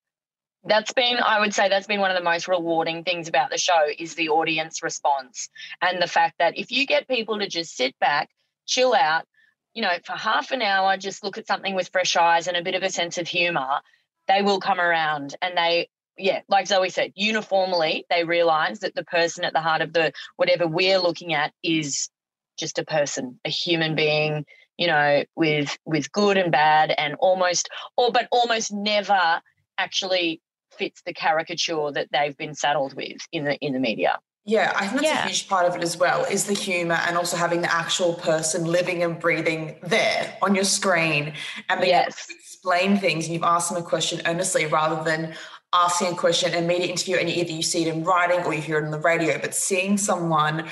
[0.65, 3.57] that's been i would say that's been one of the most rewarding things about the
[3.57, 5.49] show is the audience response
[5.81, 8.29] and the fact that if you get people to just sit back
[8.65, 9.25] chill out
[9.73, 12.63] you know, for half an hour, just look at something with fresh eyes and a
[12.63, 13.79] bit of a sense of humor,
[14.27, 19.05] they will come around and they, yeah, like Zoe said, uniformly they realize that the
[19.05, 22.09] person at the heart of the whatever we're looking at is
[22.57, 24.45] just a person, a human being,
[24.77, 29.41] you know, with with good and bad and almost or but almost never
[29.77, 30.41] actually
[30.79, 34.19] fits the caricature that they've been saddled with in the in the media.
[34.45, 35.25] Yeah, I think that's yeah.
[35.25, 38.15] a huge part of it as well is the humor and also having the actual
[38.15, 41.33] person living and breathing there on your screen
[41.69, 42.07] and being yes.
[42.07, 45.35] able to explain things and you've asked them a question earnestly rather than
[45.71, 48.53] asking a question in a media interview and either you see it in writing or
[48.55, 50.67] you hear it on the radio, but seeing someone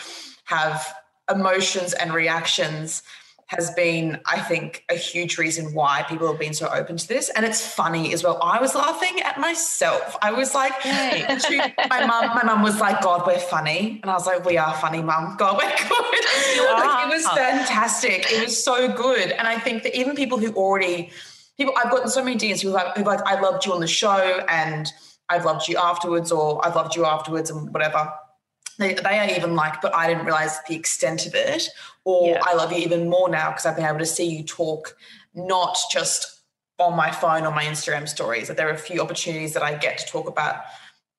[0.46, 0.91] have
[1.30, 3.04] emotions and reactions
[3.47, 7.29] has been, I think, a huge reason why people have been so open to this.
[7.29, 8.38] And it's funny as well.
[8.43, 10.17] I was laughing at myself.
[10.21, 11.25] I was like, hey,
[11.89, 13.99] my mum, my mum was like, God, we're funny.
[14.01, 15.38] And I was like, we are funny, mum.
[15.38, 15.79] God, we're good.
[16.73, 18.29] like, it was fantastic.
[18.29, 19.31] It was so good.
[19.31, 21.10] And I think that even people who already,
[21.55, 23.88] people, I've gotten so many DMs who like, who like, I loved you on the
[23.88, 24.91] show and
[25.29, 28.12] I've loved you afterwards, or I've loved you afterwards and whatever
[28.77, 31.67] they, they are even like, but I didn't realize the extent of it,
[32.08, 32.41] or yeah.
[32.41, 34.96] I love you even more now because I've been able to see you talk,
[35.36, 36.39] not just
[36.80, 38.48] on my phone or my Instagram stories.
[38.48, 40.62] That there are a few opportunities that I get to talk about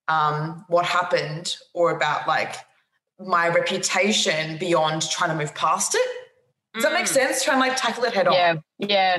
[0.07, 2.55] um, what happened or about like
[3.19, 6.09] my reputation beyond trying to move past it.
[6.73, 6.87] Does mm.
[6.87, 7.09] that make mm.
[7.09, 7.43] sense?
[7.43, 8.33] Trying to like tackle it head on.
[8.33, 9.17] Yeah, yeah.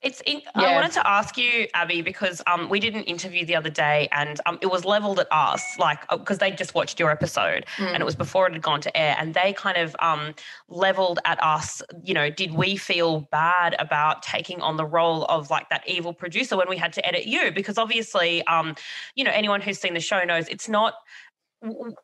[0.00, 0.20] It's.
[0.26, 0.62] In, yeah.
[0.62, 4.08] I wanted to ask you, Abbie, because um, we did an interview the other day,
[4.12, 7.66] and um, it was leveled at us, like because uh, they just watched your episode,
[7.76, 7.86] mm.
[7.86, 10.34] and it was before it had gone to air, and they kind of um,
[10.68, 11.82] leveled at us.
[12.04, 16.12] You know, did we feel bad about taking on the role of like that evil
[16.12, 17.50] producer when we had to edit you?
[17.50, 18.76] Because obviously, um,
[19.16, 20.94] you know, anyone who's seen the show knows it's not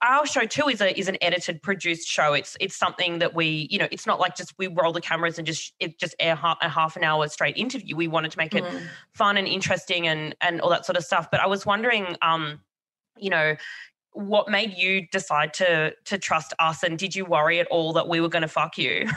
[0.03, 2.33] our show too is a is an edited produced show.
[2.33, 5.39] It's it's something that we you know it's not like just we roll the cameras
[5.39, 7.95] and just it just air half, a half an hour straight interview.
[7.95, 8.83] We wanted to make it mm.
[9.13, 11.31] fun and interesting and and all that sort of stuff.
[11.31, 12.61] But i was wondering um
[13.17, 13.55] you know
[14.13, 16.83] what made you decide to to trust us?
[16.83, 19.09] And did you worry at all that we were going to fuck you?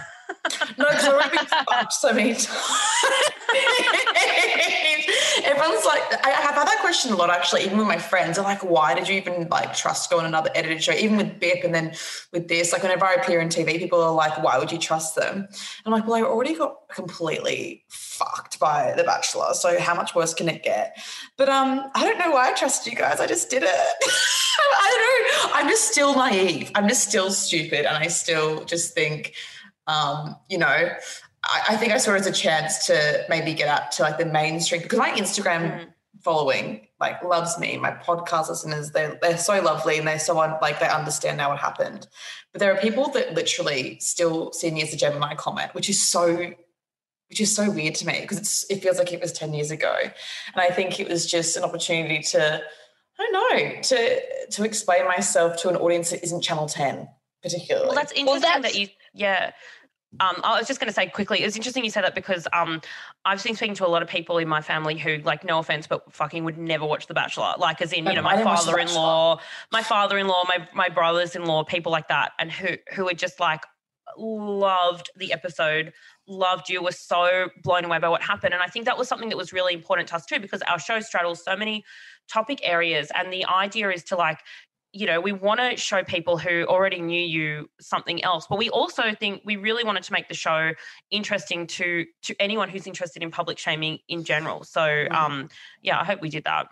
[0.78, 2.47] No because i've been fucked so many times
[5.48, 8.36] everyone's like, I have had that question a lot actually, even with my friends.
[8.36, 10.92] They're like, why did you even like trust go on another edited show?
[10.94, 11.94] Even with BIP and then
[12.34, 15.16] with this, like whenever I appear in TV, people are like, why would you trust
[15.16, 15.38] them?
[15.38, 15.48] And
[15.86, 19.54] I'm like, well, I already got completely fucked by The Bachelor.
[19.54, 20.98] So how much worse can it get?
[21.38, 23.20] But um, I don't know why I trusted you guys.
[23.20, 23.70] I just did it.
[24.60, 25.56] I don't know.
[25.56, 26.72] I'm just still naive.
[26.76, 27.86] I'm just still stupid.
[27.86, 29.34] And I still just think,
[29.88, 30.90] um, you know,
[31.48, 34.18] I, I think I saw it as a chance to maybe get out to like
[34.18, 35.94] the mainstream because my Instagram Mm.
[36.24, 37.78] following like loves me.
[37.78, 41.50] My podcast listeners, they're they're so lovely and they're so un, like they understand now
[41.50, 42.08] what happened.
[42.52, 46.04] But there are people that literally still see me as a Gemini comment, which is
[46.06, 46.52] so
[47.30, 49.70] which is so weird to me because it's it feels like it was 10 years
[49.70, 49.96] ago.
[50.02, 50.12] And
[50.62, 52.62] I think it was just an opportunity to,
[53.20, 57.08] I don't know, to to explain myself to an audience that isn't channel 10
[57.44, 57.88] particularly.
[57.88, 59.52] Well, that's interesting that's- that you, yeah.
[60.20, 62.82] Um, I was just going to say quickly, it's interesting you said that because um,
[63.26, 65.86] I've been speaking to a lot of people in my family who, like, no offense,
[65.86, 67.54] but fucking would never watch The Bachelor.
[67.58, 69.41] Like, as in, you know, my didn't watch The father-in-law,
[69.72, 73.62] my father-in-law, my my brothers-in-law, people like that, and who who were just like
[74.17, 75.93] loved the episode,
[76.28, 79.30] loved you, were so blown away by what happened, and I think that was something
[79.30, 81.84] that was really important to us too because our show straddles so many
[82.32, 84.39] topic areas, and the idea is to like
[84.93, 88.69] you know, we want to show people who already knew you something else, but we
[88.69, 90.71] also think we really wanted to make the show
[91.12, 94.63] interesting to to anyone who's interested in public shaming in general.
[94.63, 95.12] So, Mhm.
[95.12, 95.50] um,
[95.82, 96.67] yeah, I hope we did that.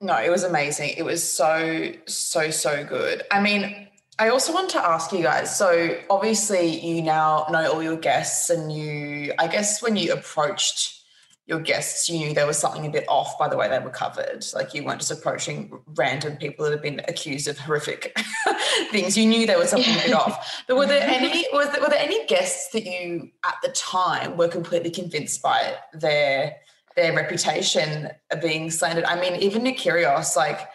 [0.00, 0.90] No, it was amazing.
[0.96, 3.24] It was so, so, so good.
[3.32, 3.88] I mean,
[4.20, 5.56] I also want to ask you guys.
[5.56, 10.97] So, obviously, you now know all your guests, and you, I guess, when you approached
[11.48, 13.88] your guests, you knew there was something a bit off by the way they were
[13.88, 14.44] covered.
[14.54, 18.14] Like, you weren't just approaching random people that have been accused of horrific
[18.90, 19.16] things.
[19.16, 20.62] You knew there was something a bit off.
[20.68, 24.36] But were there any, was there, were there any guests that you, at the time,
[24.36, 26.56] were completely convinced by their
[26.98, 29.04] their reputation of being slandered.
[29.04, 30.68] I mean, even Nick Kyrgios, like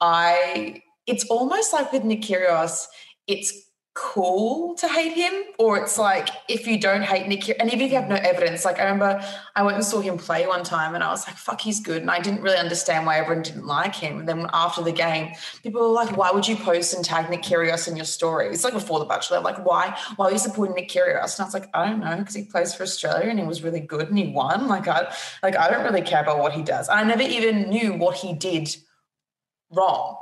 [0.00, 2.86] I, it's almost like with Nick Kyrgios,
[3.26, 3.52] it's
[3.96, 7.90] cool to hate him, or it's like if you don't hate Nick, and even if
[7.90, 9.24] you have no evidence, like I remember
[9.56, 12.02] I went and saw him play one time, and I was like, "Fuck, he's good,"
[12.02, 14.20] and I didn't really understand why everyone didn't like him.
[14.20, 17.42] And then after the game, people were like, "Why would you post and tag Nick
[17.42, 19.98] Kyrgios in your story?" It's like before the Bachelor, like, "Why?
[20.16, 22.44] Why are you supporting Nick Kyrgios?" And I was like, "I don't know, because he
[22.44, 25.10] plays for Australia and he was really good and he won." Like I,
[25.42, 26.90] like I don't really care about what he does.
[26.90, 28.76] I never even knew what he did
[29.70, 30.18] wrong.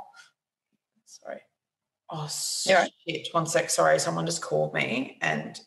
[2.09, 2.27] Oh
[2.69, 2.91] right.
[3.07, 3.27] shit!
[3.31, 3.69] One sec.
[3.69, 5.59] Sorry, someone just called me and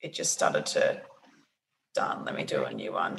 [0.00, 1.00] it just started to
[1.94, 2.24] done.
[2.24, 3.18] Let me do a new one.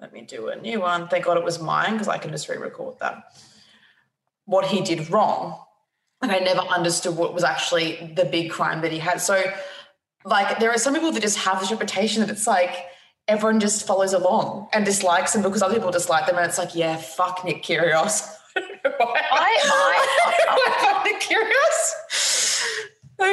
[0.00, 1.08] Let me do a new one.
[1.08, 3.24] Thank God it was mine because I can just re-record that.
[4.46, 5.60] What he did wrong,
[6.20, 9.20] and I never understood what was actually the big crime that he had.
[9.20, 9.42] So,
[10.24, 12.86] like, there are some people that just have this reputation that it's like
[13.28, 16.74] everyone just follows along and dislikes them because other people dislike them, and it's like,
[16.74, 18.28] yeah, fuck Nick Kyrgios.
[18.56, 21.31] I- I, Nick Kyrgios.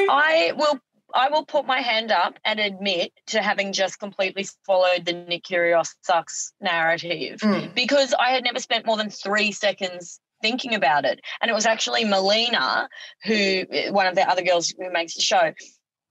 [0.09, 0.79] I will
[1.13, 5.43] I will put my hand up and admit to having just completely followed the Nick
[5.43, 7.73] Kyrgios sucks narrative Mm.
[7.73, 11.19] because I had never spent more than three seconds thinking about it.
[11.41, 12.87] And it was actually Melina,
[13.25, 15.51] who one of the other girls who makes the show,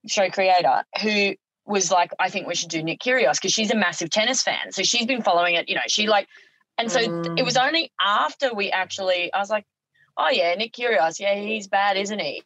[0.07, 1.35] show creator, who
[1.65, 4.73] was like, I think we should do Nick Kyrgios because she's a massive tennis fan.
[4.73, 6.27] So she's been following it, you know, she like,
[6.77, 6.99] and so
[7.37, 9.65] it was only after we actually, I was like,
[10.17, 12.43] oh yeah, Nick Kyrgios, yeah, he's bad, isn't he?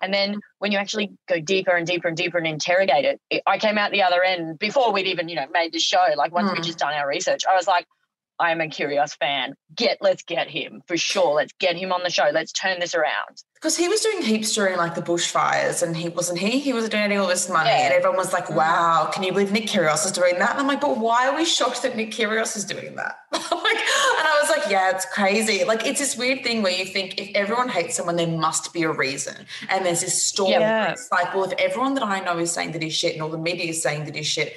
[0.00, 3.42] And then when you actually go deeper and deeper and deeper and interrogate it, it
[3.46, 6.04] I came out the other end before we'd even, you know, made the show.
[6.16, 6.64] Like once we'd Mm.
[6.66, 7.86] just done our research, I was like,
[8.40, 9.54] I am a Kyrgios fan.
[9.74, 11.34] Get let's get him for sure.
[11.34, 12.30] Let's get him on the show.
[12.32, 13.42] Let's turn this around.
[13.54, 16.60] Because he was doing heaps during like the bushfires, and he wasn't he?
[16.60, 17.86] He was donating all this money, Yeah.
[17.86, 18.54] and everyone was like, Mm.
[18.54, 21.34] "Wow, can you believe Nick Kyrgios is doing that?" And I'm like, "But why are
[21.34, 25.06] we shocked that Nick Kyrgios is doing that?" like, and I was like, "Yeah, it's
[25.06, 25.64] crazy.
[25.64, 28.84] Like, it's this weird thing where you think if everyone hates someone, there must be
[28.84, 29.34] a reason,
[29.68, 30.52] and there's this storm.
[30.52, 30.92] Yeah.
[30.92, 33.28] It's like, well, if everyone that I know is saying that he's shit, and all
[33.28, 34.56] the media is saying that he's shit,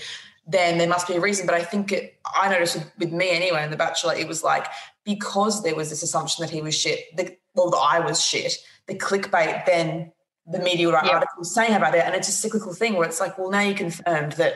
[0.52, 1.46] then there must be a reason.
[1.46, 4.44] But I think it, I noticed with, with me anyway in The Bachelor, it was
[4.44, 4.68] like
[5.06, 8.58] because there was this assumption that he was shit, the, well, that I was shit,
[8.88, 10.12] the clickbait, then
[10.46, 11.14] the media would write Yeah.
[11.14, 12.04] articles saying about it.
[12.06, 14.54] And it's a cyclical thing where it's like, well, now you confirmed that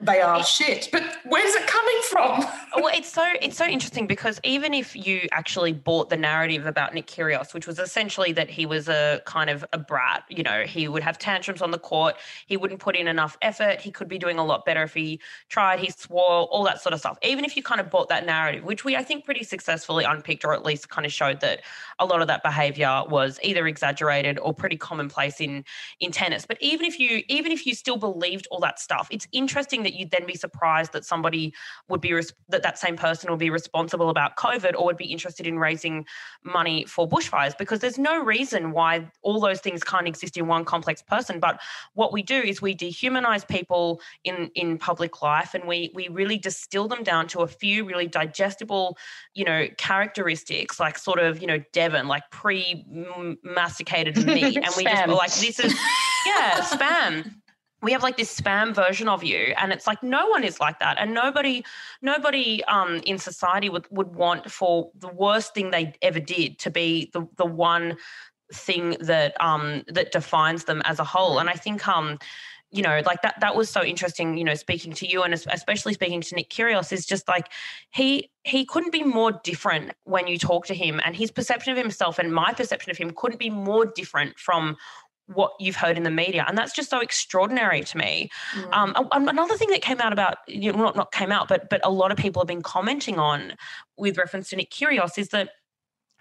[0.00, 0.88] they are shit.
[0.90, 2.40] But where's it coming from?
[2.76, 6.94] well, it's so it's so interesting because even if you actually bought the narrative about
[6.94, 10.62] Nick Kyrgios, which was essentially that he was a kind of a brat, you know,
[10.64, 14.08] he would have tantrums on the court, he wouldn't put in enough effort, he could
[14.08, 17.18] be doing a lot better if he tried, he swore, all that sort of stuff.
[17.22, 20.44] Even if you kind of bought that narrative, which we I think pretty successfully unpicked,
[20.44, 21.60] or at least kind of showed that
[21.98, 25.64] a lot of that behavior was either exaggerated or pretty commonplace in
[26.00, 26.46] in tennis.
[26.46, 29.89] But even if you even if you still believed all that stuff, it's interesting that
[29.94, 31.54] you'd then be surprised that somebody
[31.88, 35.06] would be res- that that same person would be responsible about COVID or would be
[35.06, 36.06] interested in raising
[36.44, 40.64] money for bushfires because there's no reason why all those things can't exist in one
[40.64, 41.40] complex person.
[41.40, 41.60] But
[41.94, 46.38] what we do is we dehumanize people in in public life and we we really
[46.38, 48.96] distill them down to a few really digestible,
[49.34, 52.84] you know, characteristics like sort of you know Devon like pre
[53.42, 55.74] masticated meat, and we just were like this is
[56.26, 57.39] yeah spam
[57.82, 60.78] we have like this spam version of you and it's like no one is like
[60.78, 61.64] that and nobody
[62.02, 66.70] nobody um in society would would want for the worst thing they ever did to
[66.70, 67.96] be the the one
[68.52, 72.18] thing that um that defines them as a whole and i think um
[72.72, 75.94] you know like that that was so interesting you know speaking to you and especially
[75.94, 77.48] speaking to nick kyrgios is just like
[77.90, 81.78] he he couldn't be more different when you talk to him and his perception of
[81.78, 84.76] himself and my perception of him couldn't be more different from
[85.34, 88.68] what you've heard in the media and that's just so extraordinary to me mm.
[88.72, 91.80] um, another thing that came out about you know not, not came out but but
[91.84, 93.54] a lot of people have been commenting on
[93.96, 95.50] with reference to nick kyrgios is that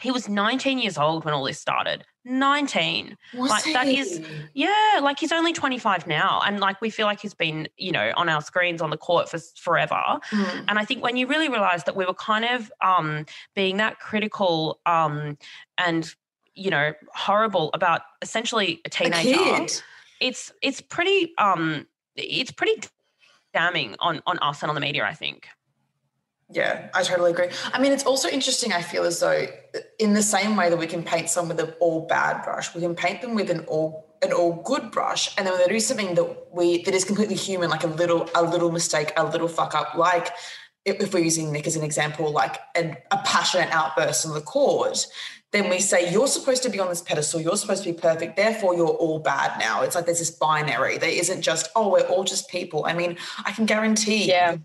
[0.01, 3.73] he was 19 years old when all this started 19 was like he?
[3.73, 4.21] that is
[4.53, 8.11] yeah like he's only 25 now and like we feel like he's been you know
[8.15, 10.65] on our screens on the court for forever mm.
[10.67, 13.99] and i think when you really realize that we were kind of um being that
[13.99, 15.37] critical um
[15.77, 16.13] and
[16.59, 19.67] you know horrible about essentially a teenager a
[20.19, 22.81] it's it's pretty um it's pretty
[23.53, 25.47] damning on on us and on the media i think
[26.51, 27.49] yeah, I totally agree.
[27.73, 28.73] I mean, it's also interesting.
[28.73, 29.45] I feel as though,
[29.99, 32.81] in the same way that we can paint someone with an all bad brush, we
[32.81, 35.79] can paint them with an all an all good brush, and then when they do
[35.79, 39.47] something that we that is completely human, like a little a little mistake, a little
[39.47, 40.29] fuck up, like
[40.85, 45.05] if we're using Nick as an example, like a, a passionate outburst on the court,
[45.51, 48.35] then we say you're supposed to be on this pedestal, you're supposed to be perfect,
[48.35, 49.81] therefore you're all bad now.
[49.81, 50.97] It's like there's this binary.
[50.97, 52.85] There isn't just oh we're all just people.
[52.85, 54.27] I mean, I can guarantee.
[54.27, 54.57] Yeah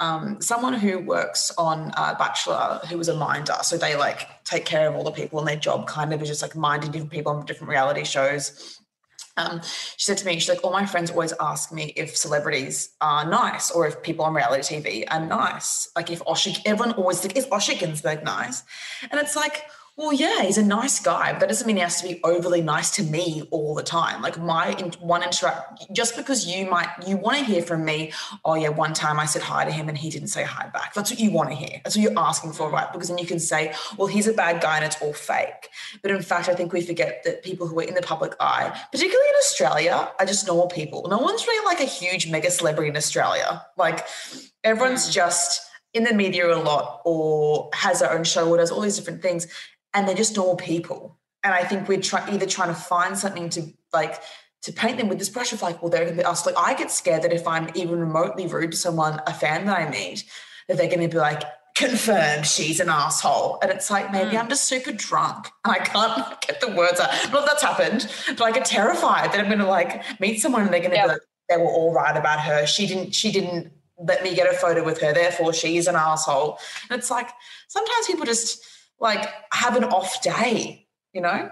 [0.00, 3.56] um, someone who works on uh, Bachelor who was a minder.
[3.62, 6.28] So they like take care of all the people and their job kind of is
[6.28, 8.78] just like minding different people on different reality shows.
[9.36, 12.90] Um, she said to me, she's like, all my friends always ask me if celebrities
[13.00, 15.88] are nice or if people on reality TV are nice.
[15.94, 18.64] Like if Osher, everyone always is Osher Günsberg nice?
[19.10, 19.64] And it's like,
[20.00, 22.62] well, yeah, he's a nice guy, but that doesn't mean he has to be overly
[22.62, 24.22] nice to me all the time.
[24.22, 28.10] Like my in, one interact, just because you might you want to hear from me.
[28.42, 30.94] Oh yeah, one time I said hi to him and he didn't say hi back.
[30.94, 31.82] That's what you want to hear.
[31.84, 32.90] That's what you're asking for, right?
[32.90, 35.68] Because then you can say, well, he's a bad guy and it's all fake.
[36.00, 38.74] But in fact, I think we forget that people who are in the public eye,
[38.90, 41.06] particularly in Australia, are just normal people.
[41.10, 43.66] No one's really like a huge mega celebrity in Australia.
[43.76, 44.06] Like
[44.64, 48.80] everyone's just in the media a lot or has their own show or does all
[48.80, 49.48] these different things
[49.94, 51.18] and they're just normal people.
[51.42, 54.20] And I think we're try- either trying to find something to like
[54.62, 56.44] to paint them with this brush of like, well, they're going to be us.
[56.44, 59.78] Like, I get scared that if I'm even remotely rude to someone, a fan that
[59.78, 60.24] I meet,
[60.68, 61.42] that they're going to be like,
[61.74, 63.58] confirmed she's an asshole.
[63.62, 64.38] And it's like, maybe mm.
[64.38, 67.10] I'm just super drunk and I can't get the words out.
[67.32, 70.72] Not that's happened, but I get terrified that I'm going to like meet someone and
[70.72, 71.06] they're going to yep.
[71.06, 72.66] be like, they were all right about her.
[72.66, 75.14] She didn't, she didn't let me get a photo with her.
[75.14, 76.58] Therefore, she's an asshole.
[76.90, 77.30] And it's like,
[77.68, 78.62] sometimes people just,
[79.00, 81.50] like have an off day, you know?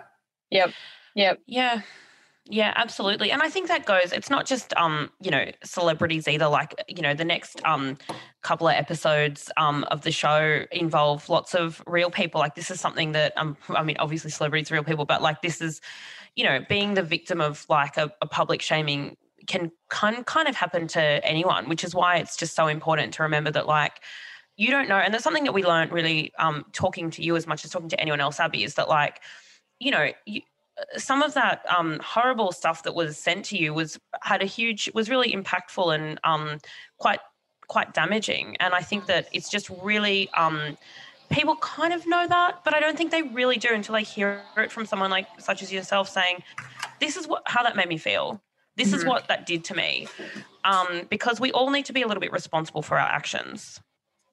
[0.51, 0.71] Yep.
[1.15, 1.41] Yep.
[1.47, 1.83] Yeah.
[2.51, 3.31] Yeah, absolutely.
[3.31, 6.49] And I think that goes, it's not just um, you know, celebrities either.
[6.49, 7.99] Like, you know, the next um
[8.41, 12.41] couple of episodes um of the show involve lots of real people.
[12.41, 15.43] Like this is something that um I mean, obviously celebrities are real people, but like
[15.43, 15.83] this is,
[16.37, 20.57] you know, being the victim of like a, a public shaming can kind kind of
[20.57, 24.01] happen to anyone, which is why it's just so important to remember that like
[24.59, 24.97] you don't know.
[24.97, 27.89] And there's something that we learned really um, talking to you as much as talking
[27.91, 29.21] to anyone else, Abbie, is that like,
[29.79, 30.43] you know, you,
[30.79, 34.47] uh, some of that um, horrible stuff that was sent to you was had a
[34.47, 36.59] huge was really impactful and um,
[36.99, 37.21] quite
[37.69, 38.57] quite damaging.
[38.59, 40.77] And I think that it's just really um,
[41.31, 44.43] people kind of know that, but I don't think they really do until they hear
[44.57, 46.43] it from someone like such as yourself saying,
[46.99, 48.43] "This is what how that made me feel.
[48.77, 48.97] This mm-hmm.
[48.97, 50.09] is what that did to me."
[50.65, 53.81] Um, because we all need to be a little bit responsible for our actions.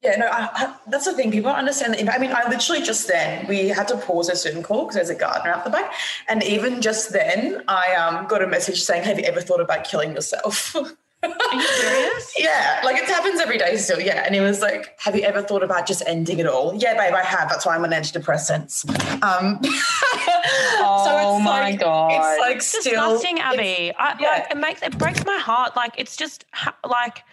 [0.06, 1.32] Yeah, no, I, I, that's the thing.
[1.32, 2.08] People understand that.
[2.08, 5.10] I mean, I literally just then we had to pause a Zoom call because there's
[5.10, 5.92] a gardener out the back,
[6.28, 9.82] and even just then, I um, got a message saying, "Have you ever thought about
[9.82, 10.76] killing yourself?"
[11.22, 12.34] Are you serious?
[12.38, 13.98] yeah, like it happens every day still.
[13.98, 16.94] Yeah, and he was like, "Have you ever thought about just ending it all?" Yeah,
[16.94, 17.48] babe, I have.
[17.48, 18.88] That's why I'm on antidepressants.
[19.24, 23.92] Um, oh so my like, god, it's like still disgusting, Abbie.
[23.98, 24.28] I, yeah.
[24.28, 25.74] like, it makes it breaks my heart.
[25.74, 26.44] Like it's just
[26.88, 27.24] like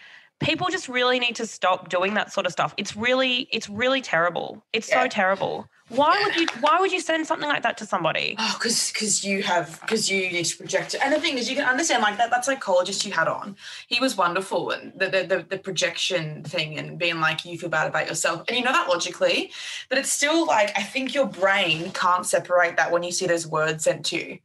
[0.43, 2.73] people just really need to stop doing that sort of stuff.
[2.77, 4.63] It's really, it's really terrible.
[4.73, 5.03] It's yeah.
[5.03, 5.67] so terrible.
[5.89, 6.25] Why yeah.
[6.25, 6.47] would you?
[6.61, 8.35] Why would you send something like that to somebody?
[8.39, 11.01] Oh, because because you have because you need to project it.
[11.03, 12.31] And the thing is, you can understand like that.
[12.31, 16.79] That psychologist you had on, he was wonderful, and the, the the the projection thing
[16.79, 19.51] and being like you feel bad about yourself, and you know that logically,
[19.89, 23.45] but it's still like I think your brain can't separate that when you see those
[23.45, 24.39] words sent to you,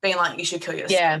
[0.00, 0.92] being like you should kill yourself.
[0.92, 1.20] Yeah.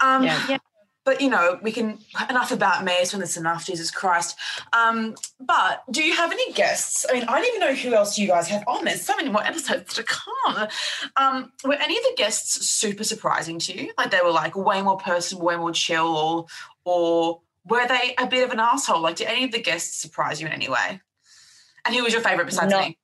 [0.00, 0.46] Um, yeah.
[0.48, 0.58] yeah
[1.04, 1.98] but you know, we can
[2.30, 2.92] enough about me.
[2.92, 4.36] It's when it's enough, Jesus Christ.
[4.72, 7.04] Um, but do you have any guests?
[7.08, 8.84] I mean, I don't even know who else you guys have on.
[8.84, 10.66] There's so many more episodes to come.
[11.16, 13.92] Um, were any of the guests super surprising to you?
[13.98, 16.46] Like they were like way more personal, way more chill, or
[16.84, 19.00] or were they a bit of an asshole?
[19.00, 21.00] Like, did any of the guests surprise you in any way?
[21.86, 22.80] And who was your favorite besides No.
[22.80, 22.98] me?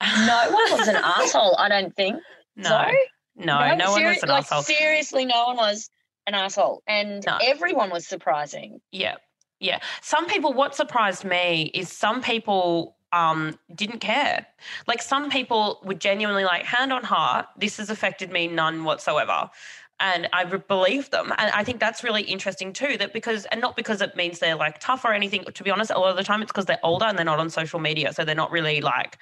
[0.00, 1.56] No one was an asshole.
[1.58, 2.16] I don't think.
[2.56, 2.90] No, So,
[3.36, 4.62] no, no, one was an like, asshole.
[4.62, 5.90] Seriously, no one was
[6.26, 7.38] an asshole, and No.
[7.42, 8.80] everyone was surprising.
[8.92, 9.16] Yeah.
[9.60, 9.80] Yeah.
[10.02, 14.46] Some people, what surprised me is some people um, didn't care.
[14.86, 19.48] Like some people were genuinely, like, hand on heart, this has affected me none whatsoever.
[19.98, 21.32] And I believe them.
[21.38, 24.54] And I think that's really interesting too, that because, and not because it means they're
[24.54, 25.44] like tough or anything.
[25.44, 27.38] To be honest, a lot of the time it's because they're older and they're not
[27.38, 28.12] on social media.
[28.12, 29.16] So they're not really like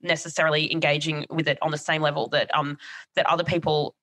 [0.00, 2.78] necessarily engaging with it on the same level that um
[3.16, 3.96] that other people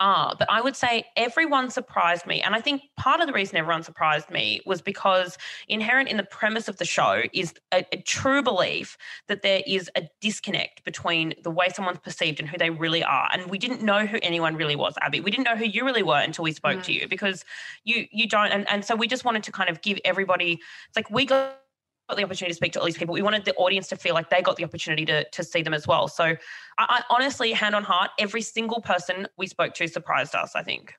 [0.00, 0.34] are.
[0.38, 2.40] But I would say everyone surprised me.
[2.42, 5.38] And I think part of the reason everyone surprised me was because
[5.68, 8.96] inherent in the premise of the show is a, a true belief
[9.28, 13.28] that there is a disconnect between the way someone's perceived and who they really are.
[13.32, 15.20] And we didn't know who anyone really was, Abbie.
[15.20, 17.00] We didn't know who you really were until we spoke to mm.
[17.00, 17.44] you because
[17.84, 20.96] you you don't and, and so we just wanted to kind of give everybody it's
[20.96, 21.59] like we got
[22.10, 23.14] got the opportunity to speak to all these people.
[23.14, 25.74] We wanted the audience to feel like they got the opportunity to, to see them
[25.74, 26.08] as well.
[26.08, 26.36] So I,
[26.78, 30.94] I honestly, hand on heart, every single person we spoke to surprised us, I think.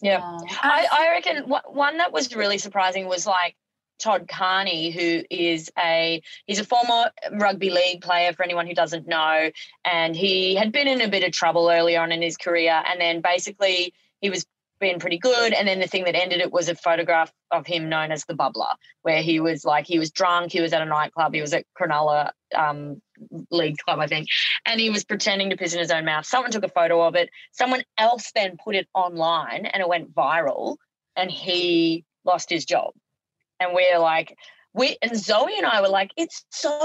[0.00, 0.20] Yeah.
[0.22, 3.56] I, I reckon one that was really surprising was like
[3.98, 9.06] Todd Carney, who is a he's a former rugby league player for anyone who doesn't
[9.06, 9.50] know,
[9.84, 13.00] and he had been in a bit of trouble early on in his career, and
[13.00, 14.46] then basically he was
[14.78, 17.88] being pretty good, and then the thing that ended it was a photograph of him
[17.88, 20.86] known as the bubbler, where he was like he was drunk, he was at a
[20.86, 23.00] nightclub, he was at Cronulla um,
[23.50, 24.28] League Club, I think,
[24.66, 26.26] and he was pretending to piss in his own mouth.
[26.26, 27.30] Someone took a photo of it.
[27.52, 30.76] Someone else then put it online, and it went viral,
[31.16, 32.92] and he lost his job.
[33.58, 34.36] And we're like,
[34.74, 36.78] we and Zoe and I were like, it's so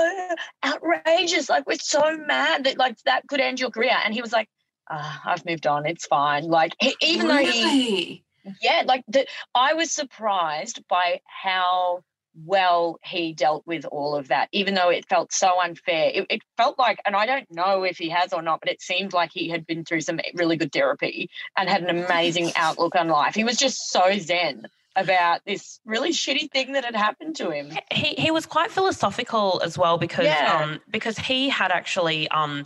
[0.66, 1.50] outrageous.
[1.50, 3.96] Like we're so mad that like that could end your career.
[4.04, 4.48] And he was like,
[4.92, 5.86] ah, I've moved on.
[5.86, 6.44] It's fine.
[6.44, 8.24] Like he, even though he
[8.62, 9.26] yeah, like the,
[9.56, 12.04] I was surprised by how
[12.46, 16.12] well he dealt with all of that, even though it felt so unfair.
[16.14, 18.82] It, it felt like, and I don't know if he has or not, but it
[18.82, 22.96] seemed like he had been through some really good therapy and had an amazing outlook
[22.96, 23.36] on life.
[23.36, 24.66] He was just so zen
[24.96, 27.72] about this really shitty thing that had happened to him.
[27.92, 30.60] He he was quite philosophical as well because Yeah.
[30.62, 32.66] um because he had actually um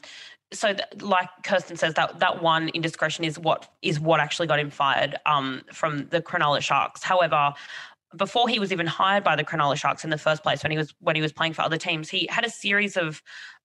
[0.59, 4.59] so th- like Kirsten says that that one indiscretion is what is what actually got
[4.59, 7.03] him fired um from the Cronulla Sharks.
[7.03, 7.53] However,
[8.15, 10.77] before he was even hired by the Cronulla Sharks in the first place, when he
[10.77, 13.21] was when he was playing for other teams, he had a series of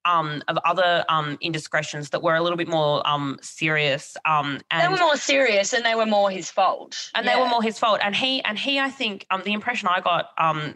[0.07, 4.85] um of other um indiscretions that were a little bit more um serious um They
[4.85, 7.11] and were more serious and they were more his fault.
[7.15, 8.01] and they were more his fault.
[8.03, 10.75] And he and he, I think, um, the impression I got um,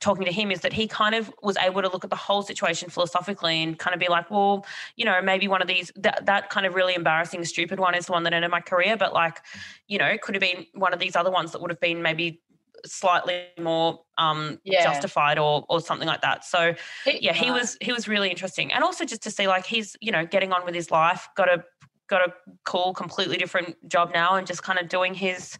[0.00, 2.42] talking to him is that he kind of was able to look at the whole
[2.42, 4.66] situation philosophically and kind of be like, well,
[4.96, 8.06] you know, maybe one of these that that kind of really embarrassing, stupid one is
[8.06, 9.40] the one that ended my career, but like,
[9.88, 12.02] you know, it could have been one of these other ones that would have been
[12.02, 12.42] maybe
[12.86, 14.82] slightly more um Yeah.
[14.82, 16.44] justified or or something like that.
[16.44, 16.74] So
[17.06, 18.72] yeah he was he was really interesting.
[18.72, 21.48] And also just to see like he's you know getting on with his life got
[21.48, 21.64] a
[22.08, 22.34] got a
[22.64, 25.56] cool completely different job now and just kind of doing his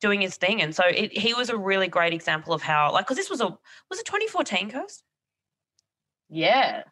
[0.00, 3.04] doing his thing and so it, he was a really great example of how like
[3.04, 3.46] because this was a
[3.90, 5.02] was it 2014 Kirst?
[6.30, 6.82] Yeah.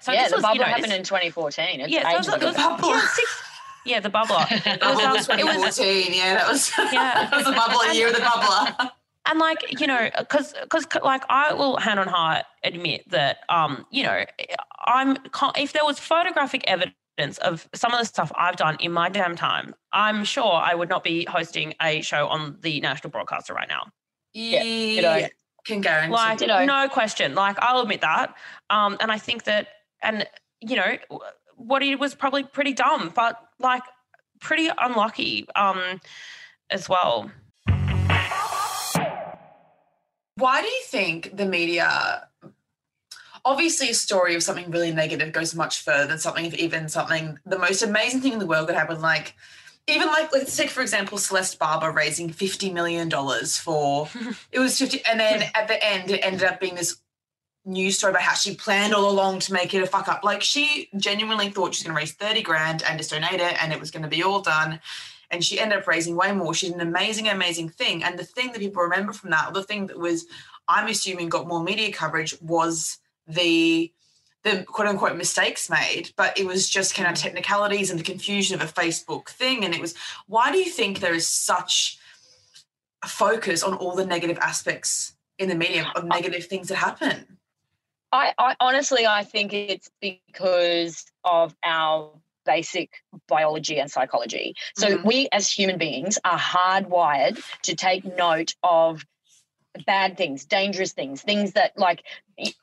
[0.00, 1.80] so yeah, this the was, bubble you know, happened this- in 2014.
[1.80, 2.56] It's yeah so it was, it was.
[2.56, 2.88] Bubble.
[2.88, 3.42] yeah, six,
[3.86, 6.14] yeah the bubbler it was, Bubble um, was it was 2014.
[6.14, 7.28] Yeah, that was Yeah.
[7.30, 8.90] that was a bubble year of the bubbler.
[9.26, 13.84] and like you know because because like i will hand on heart admit that um
[13.90, 14.24] you know
[14.86, 15.16] i'm
[15.56, 19.34] if there was photographic evidence of some of the stuff i've done in my damn
[19.36, 23.68] time i'm sure i would not be hosting a show on the national broadcaster right
[23.68, 23.86] now.
[24.34, 25.28] Yeah, Yeah,
[25.64, 26.12] can guarantee.
[26.12, 27.34] like no question.
[27.34, 28.34] Like i'll admit that.
[28.70, 29.66] Um and i think that
[30.02, 30.26] and
[30.60, 30.96] you know
[31.56, 33.82] what he was probably pretty dumb but like
[34.40, 36.00] pretty unlucky um
[36.70, 37.30] as well.
[40.36, 42.27] Why do you think the media?
[43.48, 47.38] Obviously, a story of something really negative goes much further than something of even something
[47.46, 49.00] the most amazing thing in the world could happen.
[49.00, 49.34] Like,
[49.86, 54.06] even like let's take for example Celeste Barber raising fifty million dollars for
[54.52, 56.98] it was fifty, and then at the end it ended up being this
[57.64, 60.24] news story about how she planned all along to make it a fuck up.
[60.24, 63.62] Like she genuinely thought she was going to raise thirty grand and just donate it,
[63.62, 64.78] and it was going to be all done.
[65.30, 66.54] And she ended up raising way more.
[66.54, 68.02] She's an amazing, amazing thing.
[68.02, 70.24] And the thing that people remember from that, the thing that was,
[70.68, 72.98] I'm assuming, got more media coverage was
[73.28, 73.92] the
[74.44, 78.54] the quote unquote mistakes made, but it was just kind of technicalities and the confusion
[78.54, 79.64] of a Facebook thing.
[79.64, 79.94] And it was,
[80.26, 81.98] why do you think there is such
[83.02, 87.38] a focus on all the negative aspects in the medium of negative things that happen.
[88.10, 92.10] I, I honestly, I think it's because of our
[92.44, 92.90] basic
[93.28, 94.54] biology and psychology.
[94.76, 95.04] So Mhm.
[95.04, 99.04] we as human beings are hardwired to take note of
[99.86, 102.02] bad things, dangerous things, things that like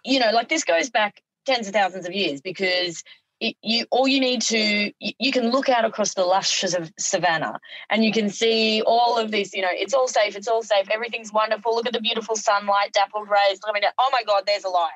[0.03, 3.03] you know, like this goes back tens of thousands of years because
[3.39, 4.57] it, you all you need to
[4.99, 7.59] you, you can look out across the luscious of savannah
[7.89, 10.87] and you can see all of this you know it's all safe it's all safe
[10.89, 14.63] everything's wonderful look at the beautiful sunlight dappled rays coming down oh my god there's
[14.63, 14.89] a lion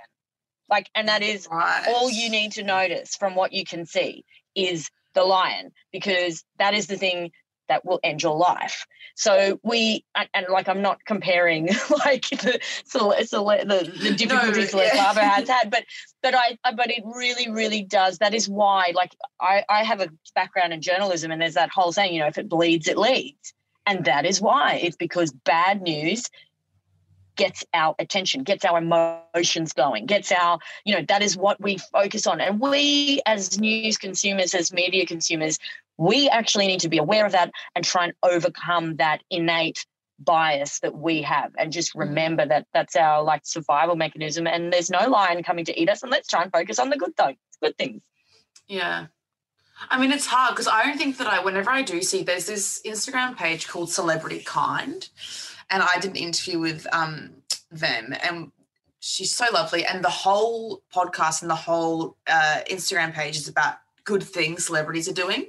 [0.69, 1.83] like and that is Right.
[1.89, 4.23] all you need to notice from what you can see
[4.55, 7.31] is the lion because that is the thing
[7.69, 11.67] that will end your life so we and, like i'm not comparing
[12.05, 12.59] like the
[13.65, 14.69] the, the difficulties yeah.
[14.69, 15.85] Celeste Barber has had but
[16.21, 20.01] but i I- but it really really does that is why like i i have
[20.01, 22.97] a background in journalism and there's that whole saying you know if it bleeds it
[22.97, 23.53] leads
[23.85, 26.25] and that is why it's because bad news
[27.39, 31.77] gets our attention, gets our emotions going, gets our, you know, that is what we
[31.77, 32.41] focus on.
[32.41, 35.57] And we, as news consumers, as media consumers,
[35.99, 39.85] we actually need to be aware of that and try and overcome that innate
[40.17, 44.89] bias that we have and just remember that that's our like survival mechanism and there's
[44.89, 47.37] no lion coming to eat us and let's try and focus on the good things
[47.61, 48.01] good things
[48.67, 49.07] Yeah.
[49.89, 52.47] I mean, it's hard because I don't think that I, whenever I do see, there's
[52.47, 55.07] this Instagram page called Celebrity Kind,
[55.69, 57.29] and I did an interview with um,
[57.71, 58.51] them, and
[58.99, 59.85] she's so lovely.
[59.85, 65.07] And the whole podcast and the whole uh, Instagram page is about good things celebrities
[65.07, 65.45] are doing.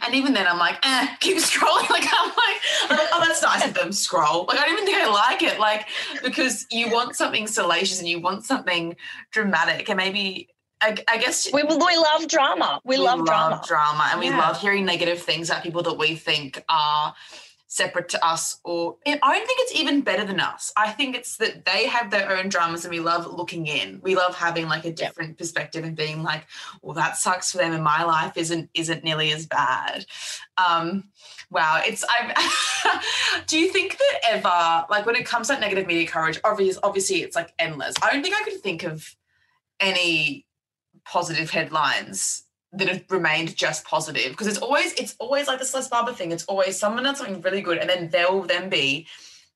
[0.00, 1.82] And even then, I'm like, eh, keep scrolling.
[1.92, 3.92] Like, I'm like, oh, that's nice of them.
[3.92, 4.46] Scroll.
[4.46, 5.58] Like, I don't even think I like it.
[5.58, 5.88] Like,
[6.22, 8.96] because you want something salacious and you want something
[9.30, 10.48] dramatic, and maybe,
[10.80, 14.86] I, I guess, we, we love drama we, love, drama drama, and we love hearing
[14.86, 17.14] negative things about people that we think are
[17.72, 20.70] separate to us or I don't think it's even better than us.
[20.76, 23.98] I think it's that they have their own dramas and we love looking in.
[24.02, 26.44] We love having like a different perspective and being like,
[26.82, 30.04] well, that sucks for them and my life isn't isn't nearly as bad.
[30.58, 31.04] Um
[31.50, 33.02] wow, it's I
[33.46, 37.22] do you think that ever like when it comes to negative media coverage, obviously obviously
[37.22, 37.94] it's like endless.
[38.02, 39.16] I don't think I could think of
[39.80, 40.44] any
[41.06, 45.90] positive headlines that have remained just positive because it's always it's always like the Celeste
[45.90, 46.32] Barber thing.
[46.32, 49.06] It's always someone does something really good, and then there will then be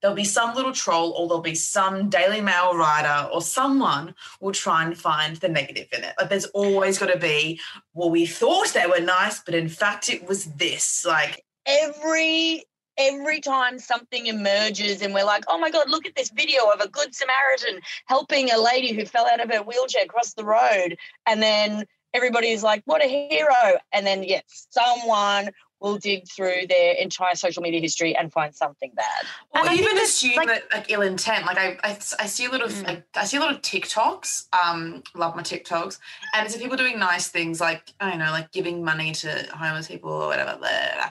[0.03, 4.53] there'll be some little troll or there'll be some Daily Mail writer or someone will
[4.53, 6.15] try and find the negative in it.
[6.19, 7.61] Like there's always got to be,
[7.95, 11.05] well, we thought they were nice, but in fact it was this.
[11.07, 12.65] Like every
[12.99, 16.81] every time something emerges and we're like oh my god look at this video of
[16.81, 20.97] a good samaritan helping a lady who fell out of her wheelchair across the road
[21.27, 21.85] and then
[22.17, 23.79] everybody's like what a hero.
[23.93, 25.51] And then yes someone
[25.81, 29.75] will dig through their entire social media history and find something bad Or And I
[29.75, 31.45] even assume like- that like ill intent.
[31.47, 32.87] Like I, I, I see a lot of Mm.
[32.87, 34.47] like, I see a lot of TikToks.
[34.65, 35.99] Um, love my TikToks,
[36.35, 39.89] and it's people doing nice things like I don't know, like giving money to homeless
[39.89, 40.57] people or whatever.
[40.59, 41.11] Blah, blah, blah.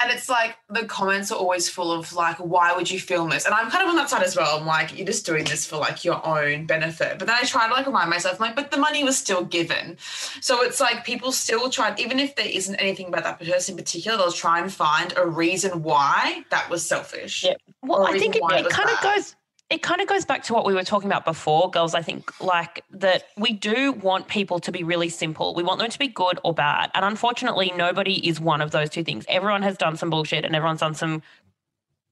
[0.00, 3.44] And it's like the comments are always full of like, why would you film this?
[3.46, 4.58] And I'm kind of on that side as well.
[4.58, 7.16] I'm like, you're just doing this for like your own benefit.
[7.20, 9.44] But then I try to like remind myself, I'm like, but the money was still
[9.44, 9.96] given.
[10.40, 13.76] So it's like people still try, even if there isn't anything about that person in
[13.94, 17.44] particular, they'll try and find a reason why that was selfish.
[17.44, 17.58] Yep.
[17.82, 19.36] Well, I think it, it it kind of goes.
[19.70, 21.94] It kind of goes back to what we were talking about before, girls.
[21.94, 25.54] I think like that we do want people to be really simple.
[25.54, 26.90] We want them to be good or bad.
[26.94, 29.24] And unfortunately, nobody is one of those two things.
[29.26, 31.22] Everyone has done some bullshit and everyone's done some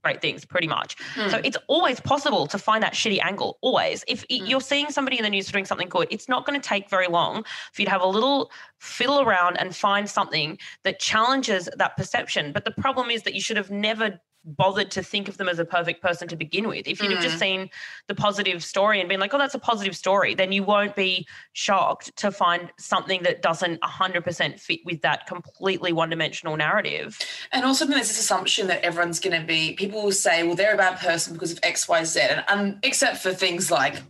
[0.02, 0.96] great things pretty much.
[1.14, 1.44] So Hmm.
[1.44, 3.58] it's always possible to find that shitty angle.
[3.62, 4.04] Always.
[4.08, 4.48] If Mm.
[4.48, 7.06] you're seeing somebody in the news doing something good, it's not going to take very
[7.06, 11.96] long for you to have a little fiddle around and find something that challenges that
[11.96, 12.52] perception.
[12.52, 15.58] But the problem is that you should have never bothered to think of them as
[15.58, 16.86] a perfect person to begin with.
[16.88, 17.40] If you'd have just mm.
[17.40, 17.70] seen
[18.08, 21.26] the positive story and been like, oh, that's a positive story, then you won't be
[21.52, 27.18] shocked to find something that doesn't 100% fit with that completely one dimensional narrative.
[27.52, 30.74] And also, there's this assumption that everyone's going to be, people will say, well, they're
[30.74, 32.20] a bad person because of X, Y, Z.
[32.20, 34.02] And, and except for things like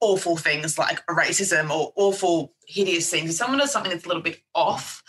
[0.00, 4.22] awful things like racism or awful, hideous things, if someone does something that's a little
[4.22, 5.02] bit off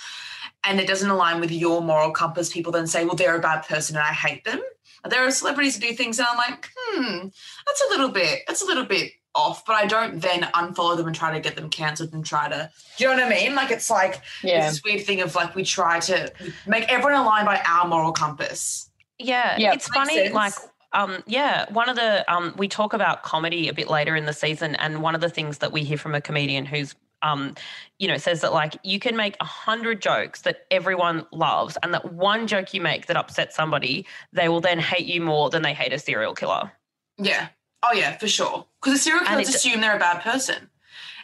[0.64, 3.62] and it doesn't align with your moral compass, people then say, well, they're a bad
[3.68, 4.62] person and I hate them.
[5.10, 7.28] There are celebrities who do things and I'm like, hmm,
[7.66, 11.08] that's a little bit, that's a little bit off, but I don't then unfollow them
[11.08, 13.56] and try to get them cancelled and try to, you know what I mean?
[13.56, 16.32] Like it's like, yeah it's this weird thing of like we try to
[16.68, 18.90] make everyone align by our moral compass.
[19.18, 19.74] Yeah, Yeah.
[19.74, 20.16] it's funny.
[20.16, 20.34] sense.
[20.34, 20.54] Like,
[20.92, 24.34] um, yeah, one of the um, we talk about comedy a bit later in the
[24.34, 27.56] season, and one of the things that we hear from a comedian who's um,
[27.98, 31.94] you know, says that like you can make a hundred jokes that everyone loves, and
[31.94, 35.62] that one joke you make that upsets somebody, they will then hate you more than
[35.62, 36.72] they hate a serial killer.
[37.18, 37.50] Yeah.
[37.84, 38.66] Oh yeah, for sure.
[38.82, 40.70] Because the serial killers assume they're a bad person.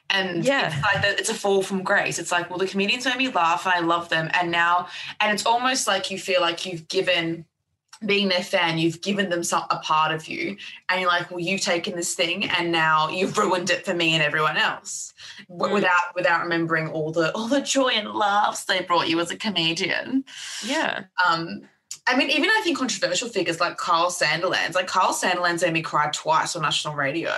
[0.10, 0.68] And Yeah.
[0.68, 2.20] it's like that it's a fall from grace.
[2.20, 4.30] It's like, well, the comedians made me laugh and I love them.
[4.34, 4.88] And now
[5.20, 7.46] and it's almost like you feel like you've given
[8.06, 10.58] being their fan, you've given them some a part of you.
[10.90, 14.14] And you're like, well, you've taken this thing and now you've ruined it for me
[14.14, 15.14] and everyone else.
[15.50, 15.72] Mm.
[15.72, 19.38] Without without remembering all the all the joy and laughs they brought you as a
[19.38, 20.24] comedian
[20.66, 21.06] Yeah.
[21.28, 21.68] um
[22.08, 25.82] I mean, even I think controversial figures like Kyle Sandilands, like Kyle Sandilands made me
[25.82, 27.32] cry twice on national radio.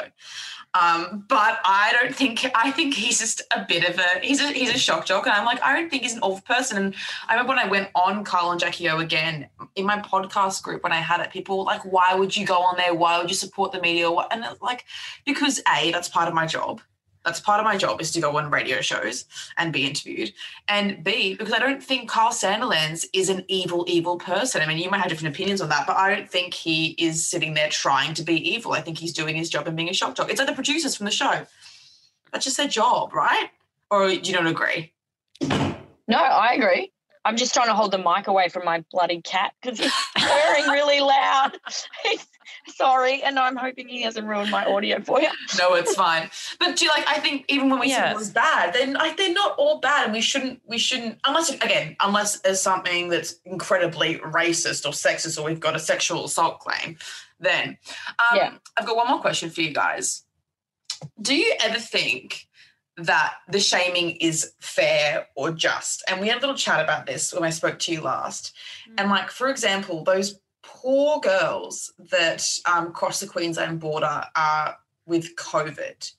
[0.74, 4.51] Um, but I don't think I think he's just a bit of a he's a
[4.51, 6.78] he's a shock jock, and I'm like I don't think he's an awful person.
[6.78, 6.95] And
[7.28, 10.84] I remember when I went on Kyle and Jackie O again in my podcast group
[10.84, 12.93] when I had it, people were like, "Why would you go on there?
[12.93, 14.86] Why would you support the media?" And like,
[15.26, 16.82] because a that's part of my job.
[17.26, 19.26] That's part of my job is to go on radio shows
[19.57, 20.34] and be interviewed.
[20.68, 24.61] And B, because I don't think Kyle Sandilands is an evil, evil person.
[24.61, 27.28] I mean, you might have different opinions on that, but I don't think he is
[27.28, 28.72] sitting there trying to be evil.
[28.72, 30.30] I think he's doing his job and being a shock jock.
[30.30, 31.45] It's like the producers from the show.
[32.32, 33.49] That's just their job, right?
[33.91, 34.93] Or do you don't agree?
[36.07, 36.91] No, I agree.
[37.26, 40.65] I'm just trying to hold the mic away from my bloody cat because he's purring
[40.68, 41.57] really loud.
[42.03, 42.26] He's,
[42.76, 45.30] sorry, and I'm hoping he hasn't ruined my audio for you.
[45.57, 46.30] No, it's fine.
[46.59, 47.05] But do you like?
[47.07, 48.11] I think even when we say Yeah.
[48.11, 50.61] it was bad, then like they're not all bad, and we shouldn't.
[50.65, 55.76] We shouldn't unless again, unless there's something that's incredibly racist or sexist, or we've got
[55.76, 56.97] a sexual assault claim.
[57.39, 57.78] Then,
[58.32, 58.53] um, Yeah.
[58.78, 60.24] I've got one more question for you guys.
[61.22, 62.47] Do you ever think
[62.98, 66.04] that the shaming is fair or just?
[66.10, 68.54] And we had a little chat about this when I spoke to you last.
[68.98, 75.36] And like, for example, those poor girls that um, cross the Queensland border are with
[75.36, 76.12] COVID.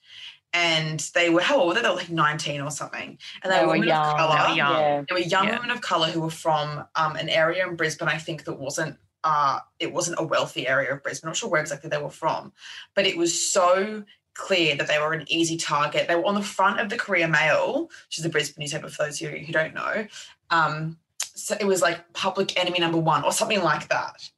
[0.54, 1.82] And they were, how old were they?
[1.82, 3.18] They were like 19 or something.
[3.42, 4.06] And they, They were women young.
[4.06, 4.36] of colour.
[4.38, 4.80] They were young.
[4.80, 5.04] Yeah.
[5.08, 5.56] They were young Yeah.
[5.56, 8.08] women of color who were from um, an area in Brisbane.
[8.08, 11.26] I think that wasn't uh, it wasn't a wealthy area of Brisbane.
[11.26, 12.52] I'm not sure where exactly they were from,
[12.94, 14.04] but it was so
[14.38, 16.08] clear that they were an easy target.
[16.08, 19.04] They were on the front of the Courier Mail, which is a Brisbane newspaper for
[19.04, 20.06] those of you who don't know.
[20.50, 24.30] Um, so it was like public enemy number one or something like that.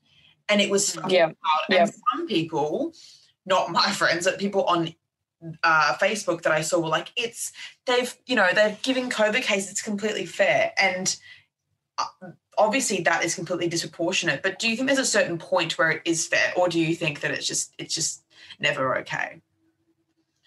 [0.48, 1.26] And it was fucking Yeah.
[1.26, 1.36] wild.
[1.68, 1.82] Yeah.
[1.82, 2.92] And some people,
[3.46, 4.94] not my friends, but people on
[5.62, 7.52] uh, Facebook that I saw were like, it's
[7.86, 10.72] they've, you know, they're giving COVID cases, it's completely fair.
[10.78, 11.16] And
[11.98, 14.42] uh, obviously that is completely disproportionate.
[14.42, 16.94] But do you think there's a certain point where it is fair, or do you
[16.94, 18.22] think that it's just it's just
[18.58, 19.40] never okay?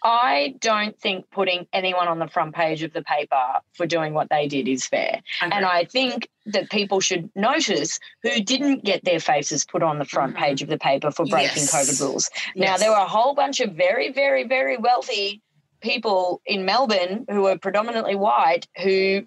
[0.04, 3.42] I don't think putting anyone on the front page of the paper
[3.74, 5.22] for doing what they did is fair.
[5.42, 10.06] And I think that people should notice who didn't get their faces put on the
[10.06, 10.40] front Mhm.
[10.40, 11.74] page of the paper for breaking Yes.
[11.74, 12.30] COVID rules.
[12.56, 12.80] Now, Yes.
[12.82, 15.42] there were a whole bunch of very, very, very wealthy
[15.80, 19.26] people in Melbourne who were predominantly white who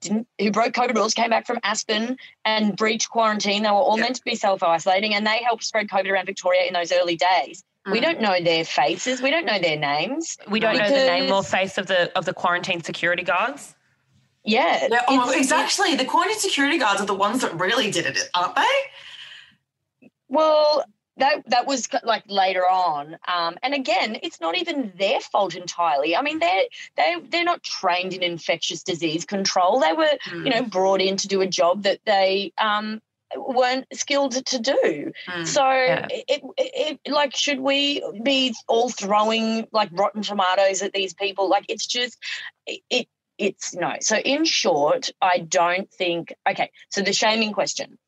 [0.00, 3.62] didn't who broke COVID rules, came back from Aspen and breached quarantine.
[3.62, 4.02] They were all Yeah.
[4.04, 7.64] meant to be self-isolating and they helped spread COVID around Victoria in those early days.
[7.90, 8.02] We Mm.
[8.02, 10.36] don't know their faces, we don't know their names.
[10.48, 13.74] We don't know the name or face of the of the quarantine security guards.
[14.42, 14.88] Yeah.
[14.90, 15.94] Yeah, oh, it's- exactly.
[15.94, 20.08] The quarantine security guards are the ones that really did it, aren't they?
[20.28, 20.84] Well,
[21.16, 26.16] that that was like later on, um, and again, it's not even their fault entirely.
[26.16, 29.78] I mean, they they they're not trained in infectious disease control.
[29.78, 33.00] They were, you know, brought in to do a job that they um,
[33.36, 35.12] weren't skilled to do.
[35.28, 35.46] Mm.
[35.46, 36.06] So, Yeah.
[36.10, 41.48] it, it, it like, should we be all throwing like rotten tomatoes at these people?
[41.48, 42.18] Like, it's just
[42.66, 42.80] it.
[42.90, 43.94] it it's no.
[44.00, 46.32] So, in short, I don't think.
[46.48, 47.98] Okay, so the shaming question.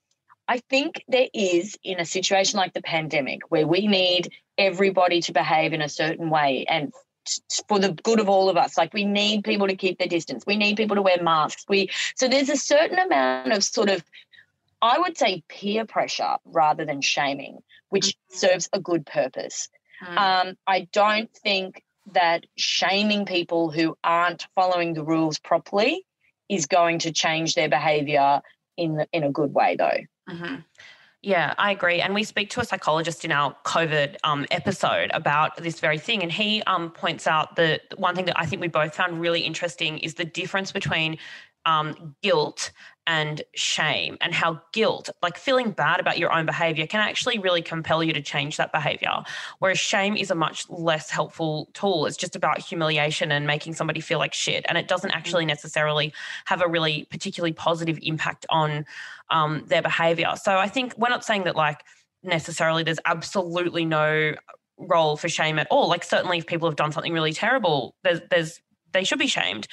[0.48, 5.32] I think there is in a situation like the pandemic where we need everybody to
[5.32, 6.92] behave in a certain way and
[7.68, 10.44] for the good of all of us like we need people to keep their distance
[10.46, 14.04] we need people to wear masks we so there's a certain amount of sort of
[14.82, 17.58] i would say peer pressure rather than shaming
[17.88, 19.68] which serves a good purpose
[20.02, 20.18] Mm.
[20.18, 26.04] um, i don't think that shaming people who aren't following the rules properly
[26.50, 28.42] is going to change their behavior
[28.76, 30.64] in the, in a good way though Mhm.
[31.22, 32.00] Yeah, I agree.
[32.00, 36.22] And we speak to a psychologist in our COVID um, episode about this very thing.
[36.22, 39.40] And he um, points out that one thing that I think we both found really
[39.40, 41.18] interesting is the difference between
[41.66, 42.70] um, guilt
[43.08, 47.62] and shame, and how guilt, like feeling bad about your own behavior, can actually really
[47.62, 49.22] compel you to change that behavior.
[49.60, 52.06] Whereas shame is a much less helpful tool.
[52.06, 54.66] It's just about humiliation and making somebody feel like shit.
[54.68, 56.12] And it doesn't actually necessarily
[56.46, 58.84] have a really particularly positive impact on
[59.30, 60.32] um, their behavior.
[60.42, 61.84] So I think we're not saying that like
[62.24, 64.34] necessarily there's absolutely no
[64.78, 65.88] role for shame at all.
[65.88, 68.60] Like certainly if people have done something really terrible, there's there's
[68.96, 69.68] they should be shamed.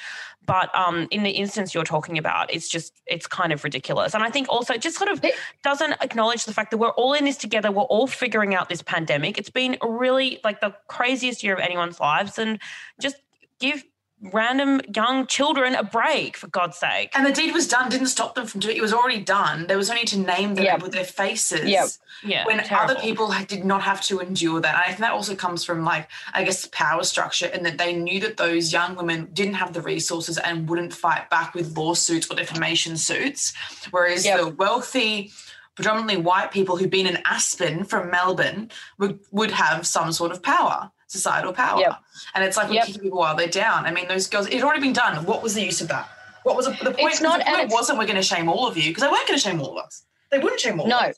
[0.46, 4.14] But um, in the instance you're talking about, it's just it's kind of ridiculous.
[4.14, 5.24] And I think also it just sort of
[5.62, 7.70] doesn't acknowledge the fact that we're all in this together.
[7.72, 9.38] We're all figuring out this pandemic.
[9.38, 12.58] It's been really like the craziest year of anyone's lives, and
[13.00, 13.16] just
[13.58, 13.84] give
[14.32, 17.10] random young children a break for God's sake.
[17.14, 18.78] And the deed was done, didn't stop them from doing it.
[18.78, 19.66] It was already done.
[19.66, 20.82] There was only to name them Yep.
[20.82, 21.68] with their faces.
[21.68, 21.88] Yep.
[22.22, 22.92] Yeah, When terrible.
[22.92, 24.74] other people did not have to endure that.
[24.74, 27.92] And I think that also comes from like, I guess, power structure and that they
[27.92, 32.30] knew that those young women didn't have the resources and wouldn't fight back with lawsuits
[32.30, 33.52] or defamation suits.
[33.90, 34.40] Whereas Yep.
[34.40, 35.32] the wealthy,
[35.74, 40.42] predominantly white people who've been in Aspen from Melbourne would, would have some sort of
[40.42, 41.80] power, societal power.
[41.80, 41.96] Yep.
[42.34, 42.86] And it's like we're Yep.
[42.86, 43.86] kicking people while they're down.
[43.86, 45.24] I mean, those girls, it had already been done.
[45.24, 46.08] What was the use of that?
[46.44, 47.12] What was the, the point?
[47.12, 49.02] It's not- the and point it's- wasn't we're going to shame all of you because
[49.02, 50.04] they weren't going to shame all of us.
[50.30, 50.98] They wouldn't shame all No.
[50.98, 51.16] of us.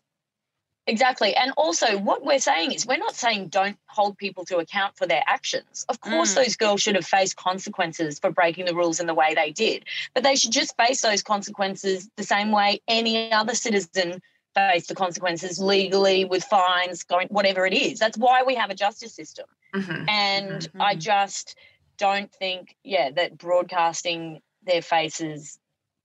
[0.89, 1.35] Exactly.
[1.35, 5.05] And also, what we're saying is we're not saying don't hold people to account for
[5.05, 5.85] their actions.
[5.89, 6.45] Of course, Mm.
[6.45, 9.85] those girls should have faced consequences for breaking the rules in the way they did,
[10.15, 14.23] but they should just face those consequences the same way any other citizen
[14.57, 17.99] faced the consequences legally with fines, going whatever it is.
[17.99, 19.47] That's why we have a justice system.
[19.75, 20.09] Mhm.
[20.09, 21.01] And I Mhm.
[21.01, 21.57] just
[21.99, 25.59] don't think, yeah, that broadcasting their faces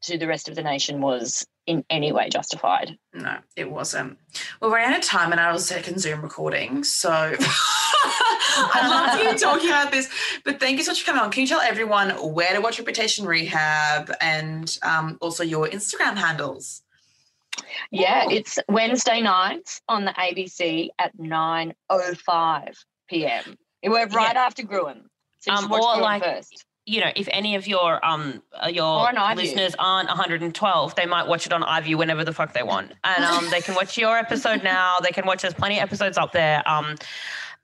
[0.03, 2.97] to the rest of the nation was in any way justified.
[3.13, 4.17] No, it wasn't.
[4.59, 6.83] Well, we're out of time and I was second Zoom recording.
[6.83, 7.11] So
[8.73, 10.09] I'd love you talking about this.
[10.43, 11.31] But thank you so much for coming on.
[11.31, 16.81] Can you tell everyone where to watch Reputation Rehab and um, also your Instagram handles?
[17.91, 22.75] Yeah, it's Wednesday nights on the ABC at 9.05
[23.09, 23.57] p.m.
[23.83, 25.09] We're right after Gruen.
[25.39, 26.65] So you Um, watch or Gruen like- first.
[26.85, 29.35] you know, if any of your um uh, your Or on iView.
[29.37, 33.23] listeners aren't 112, they might watch it on iView whenever the fuck they want, and
[33.23, 34.97] um they can watch your episode now.
[35.01, 35.41] They can watch.
[35.41, 36.63] There's plenty of episodes up there.
[36.67, 36.95] Um,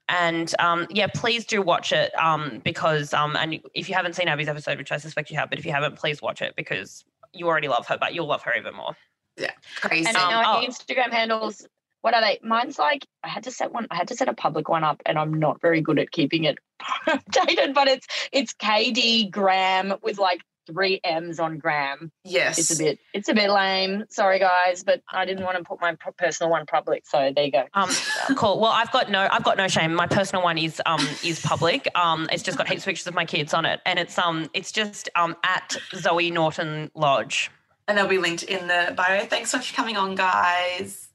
[0.10, 2.18] and um yeah, please do watch it.
[2.18, 5.50] Um, because um and if you haven't seen Abbie's episode, which I suspect you have,
[5.50, 8.42] but if you haven't, please watch it because you already love her, but you'll love
[8.44, 8.96] her even more.
[9.38, 10.08] Yeah, crazy.
[10.08, 10.66] And Um, our oh.
[10.66, 11.66] Instagram handles,
[12.02, 12.40] what are they?
[12.44, 15.02] Mine's like, I had to set one, I had to set a public one up
[15.06, 16.58] and I'm not very good at keeping it
[17.08, 22.12] updated, but it's it's KD Graham with like three M's on Graham.
[22.24, 22.60] yes.
[22.60, 24.04] It's a bit, it's a bit lame.
[24.10, 27.08] Sorry guys, but I didn't want to put my personal one public.
[27.08, 27.64] So there you go.
[27.74, 27.90] Um,
[28.36, 28.60] cool.
[28.60, 29.94] Well, I've got no, I've got no shame.
[29.96, 31.88] My personal one is um is public.
[31.96, 34.50] Um, it's just got heaps of pictures of my kids on it, and it's um
[34.54, 37.50] it's just um at Zoe Norton Lodge.
[37.88, 39.26] And they'll be linked in the bio.
[39.26, 41.08] Thanks so much for coming on, guys.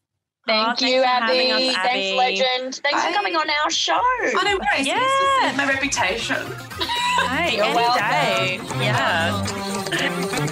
[0.47, 1.37] Thank oh, thanks you, for Abbie.
[1.49, 2.75] having us, Thanks, legend.
[2.83, 3.09] Thanks Bye.
[3.11, 3.93] for coming on our show.
[3.95, 4.87] I know, worries.
[4.87, 5.55] Yeah.
[5.57, 6.47] My reputation.
[7.29, 8.01] Hey, You're any welcome.
[8.09, 8.61] day.
[8.85, 10.49] Yeah.